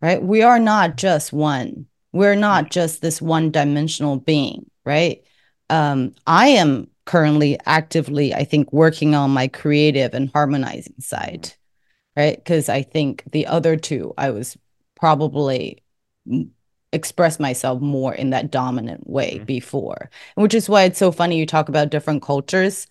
[0.00, 0.22] right?
[0.22, 1.86] We are not just one.
[2.12, 5.22] We're not just this one dimensional being, right?
[5.68, 11.52] Um, I am currently actively, I think, working on my creative and harmonizing side,
[12.16, 12.36] right?
[12.36, 14.56] Because I think the other two, I was
[14.96, 15.82] probably
[16.92, 19.44] express myself more in that dominant way mm-hmm.
[19.44, 22.86] before, which is why it's so funny you talk about different cultures.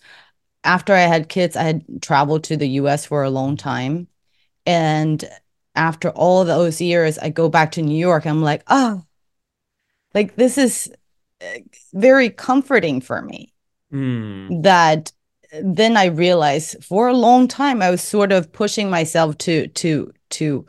[0.64, 4.08] After I had kids, I had traveled to the US for a long time.
[4.66, 5.24] And
[5.76, 8.26] after all those years, I go back to New York.
[8.26, 9.04] I'm like, oh,
[10.14, 10.92] like this is
[11.42, 11.60] uh,
[11.94, 13.54] very comforting for me.
[13.94, 14.64] Mm.
[14.64, 15.12] That
[15.62, 20.12] then I realized for a long time I was sort of pushing myself to to
[20.32, 20.66] to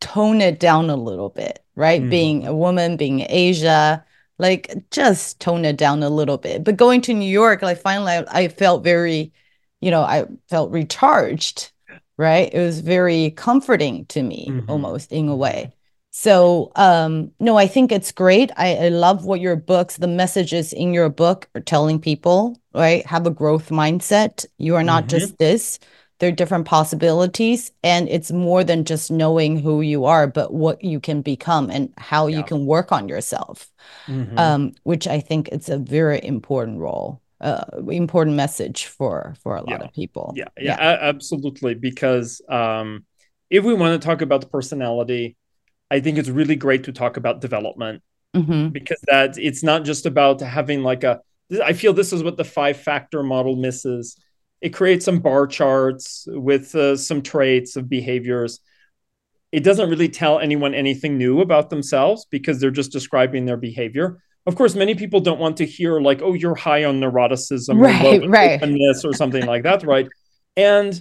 [0.00, 2.02] tone it down a little bit, right?
[2.02, 2.10] Mm.
[2.10, 4.04] Being a woman, being Asia,
[4.38, 6.64] like just tone it down a little bit.
[6.64, 9.32] But going to New York, like finally I, I felt very,
[9.80, 11.72] you know, I felt recharged
[12.20, 12.52] right?
[12.52, 14.70] It was very comforting to me mm-hmm.
[14.70, 15.72] almost in a way.
[16.20, 18.50] So um no, I think it's great.
[18.58, 23.06] I, I love what your books, the messages in your book are telling people, right?
[23.06, 24.44] Have a growth mindset.
[24.58, 25.18] You are not mm-hmm.
[25.18, 25.78] just this.
[26.18, 27.72] There are different possibilities.
[27.82, 31.90] And it's more than just knowing who you are, but what you can become and
[31.96, 32.36] how yeah.
[32.36, 33.70] you can work on yourself.
[34.06, 34.38] Mm-hmm.
[34.38, 39.62] Um, which I think it's a very important role uh, important message for for a
[39.62, 39.86] lot yeah.
[39.86, 40.34] of people.
[40.36, 40.98] Yeah, yeah, yeah.
[41.00, 41.74] absolutely.
[41.74, 43.06] Because um,
[43.48, 45.36] if we want to talk about the personality,
[45.90, 48.02] I think it's really great to talk about development
[48.34, 48.68] mm-hmm.
[48.68, 51.20] because that it's not just about having like a.
[51.64, 54.16] I feel this is what the five factor model misses.
[54.60, 58.60] it creates some bar charts with uh, some traits of behaviors.
[59.50, 64.22] It doesn't really tell anyone anything new about themselves because they're just describing their behavior.
[64.46, 68.22] Of course, many people don't want to hear like, "Oh, you're high on neuroticism," right,
[68.22, 70.08] or right, openness, or something like that, right?
[70.56, 71.00] And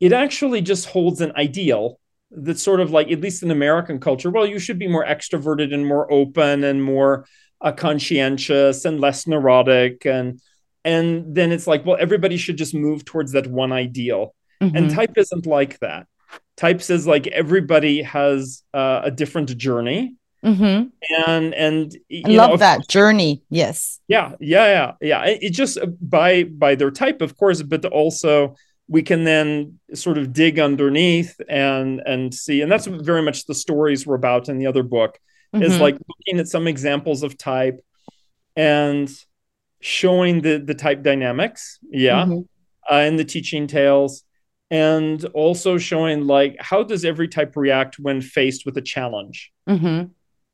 [0.00, 2.00] it actually just holds an ideal
[2.30, 5.74] that's sort of like, at least in American culture, well, you should be more extroverted
[5.74, 7.26] and more open and more
[7.60, 10.40] uh, conscientious and less neurotic and
[10.84, 14.34] and then it's like well everybody should just move towards that one ideal.
[14.62, 14.76] Mm-hmm.
[14.76, 16.06] and type isn't like that.
[16.58, 20.16] Type says like everybody has uh, a different journey.
[20.44, 20.88] Mm-hmm.
[21.26, 23.42] and and I love know, that course, journey.
[23.50, 24.00] Yes.
[24.08, 25.24] Yeah yeah yeah yeah.
[25.24, 28.54] It, it just uh, by by their type of course but also
[28.90, 33.54] we can then sort of dig underneath and and see and that's very much the
[33.54, 35.18] stories we're about in the other book
[35.54, 35.62] mm-hmm.
[35.62, 37.80] is like looking at some examples of type
[38.56, 39.08] and
[39.80, 42.92] showing the the type dynamics yeah mm-hmm.
[42.92, 44.24] uh, in the teaching tales
[44.72, 50.06] and also showing like how does every type react when faced with a challenge mm-hmm.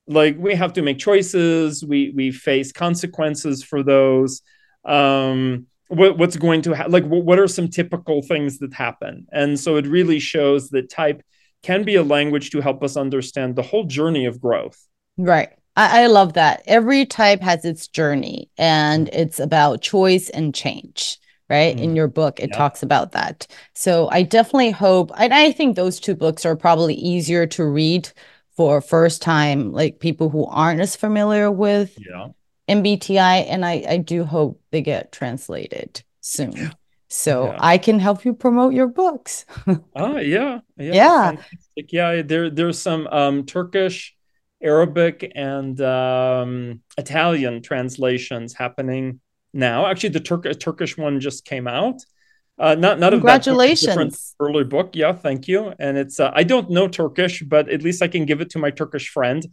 [0.07, 4.43] like we have to make choices we we face consequences for those
[4.85, 9.59] um what, what's going to happen like what are some typical things that happen and
[9.59, 11.23] so it really shows that type
[11.67, 14.87] can be a language to help us understand the whole journey of growth.
[15.17, 15.51] Right.
[15.75, 16.63] I, I love that.
[16.67, 21.19] Every type has its journey and it's about choice and change
[21.49, 21.77] right?
[21.77, 21.81] Mm.
[21.81, 22.57] In your book, it yeah.
[22.57, 23.47] talks about that.
[23.73, 28.11] So I definitely hope, and I think those two books are probably easier to read
[28.57, 32.31] for first time, like people who aren't as familiar with yeah.
[32.69, 33.47] MBTI.
[33.49, 36.73] And I, I do hope they get translated soon
[37.09, 37.57] so yeah.
[37.61, 39.47] I can help you promote your books.
[39.97, 41.37] oh yeah, yeah, yeah.
[41.89, 42.23] yeah.
[42.23, 44.15] There, there's some um, Turkish,
[44.63, 49.21] Arabic, and um, Italian translations happening
[49.53, 49.87] now.
[49.87, 52.03] Actually, the Tur- Turkish one just came out.
[52.59, 54.91] Uh, not not congratulations of early book.
[54.95, 55.75] Yeah, thank you.
[55.79, 58.59] And it's uh, I don't know Turkish, but at least I can give it to
[58.59, 59.45] my Turkish friend,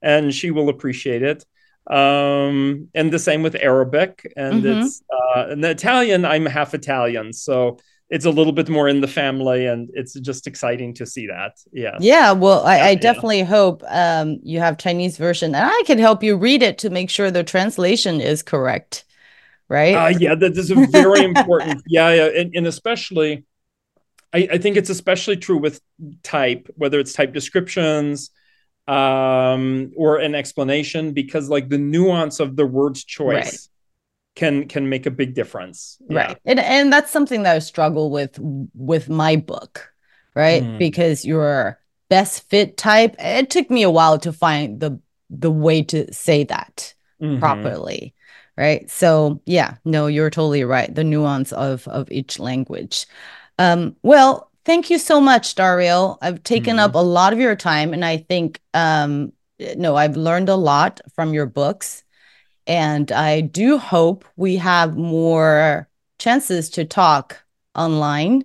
[0.00, 1.44] and she will appreciate it
[1.90, 4.82] um, and the same with Arabic, and mm-hmm.
[4.82, 6.24] it's uh, and the Italian.
[6.24, 7.78] I'm half Italian, so
[8.08, 11.58] it's a little bit more in the family, and it's just exciting to see that.
[11.72, 12.30] Yeah, yeah.
[12.30, 13.46] Well, I, I definitely yeah.
[13.46, 17.10] hope um, you have Chinese version, and I can help you read it to make
[17.10, 19.04] sure the translation is correct.
[19.68, 19.94] Right?
[19.94, 21.82] Uh, yeah, that is a very important.
[21.88, 23.44] Yeah, yeah, and, and especially.
[24.32, 25.80] I, I think it's especially true with
[26.22, 28.30] type, whether it's type descriptions,
[28.90, 33.68] um, or an explanation because like the nuance of the word's choice right.
[34.34, 36.26] can can make a big difference yeah.
[36.26, 38.36] right and, and that's something that i struggle with
[38.74, 39.92] with my book
[40.34, 40.76] right mm.
[40.78, 41.78] because your
[42.08, 46.42] best fit type it took me a while to find the the way to say
[46.42, 47.38] that mm-hmm.
[47.38, 48.12] properly
[48.56, 53.06] right so yeah no you're totally right the nuance of of each language
[53.60, 56.18] um well Thank you so much, Dario.
[56.20, 56.84] I've taken mm-hmm.
[56.84, 59.32] up a lot of your time, and I think, um,
[59.76, 62.04] no, I've learned a lot from your books.
[62.66, 65.88] And I do hope we have more
[66.18, 67.42] chances to talk
[67.74, 68.44] online.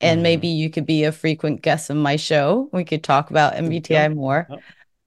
[0.00, 0.22] And mm-hmm.
[0.22, 2.68] maybe you could be a frequent guest of my show.
[2.72, 4.08] We could talk about MBTI yeah.
[4.08, 4.46] more.
[4.50, 4.58] Oh.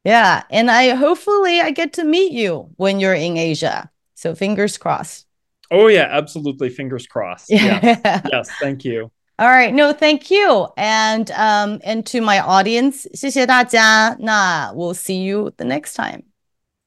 [0.04, 0.43] Yeah.
[0.50, 3.89] And I hopefully I get to meet you when you're in Asia.
[4.16, 5.28] So fingers crossed.
[5.72, 6.70] Oh yeah, absolutely.
[6.70, 7.50] Fingers crossed.
[7.50, 7.80] Yeah.
[8.04, 8.22] Yes.
[8.32, 8.50] yes.
[8.60, 9.12] Thank you.
[9.38, 14.16] All right, no, thank you, and um, and to my audience, 谢谢大家。
[14.20, 16.22] 那 we'll see you the next time.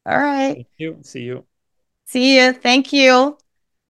[0.05, 0.55] All right.
[0.55, 0.99] Thank you.
[1.03, 1.43] See you.
[2.05, 2.53] See you.
[2.53, 3.37] Thank you.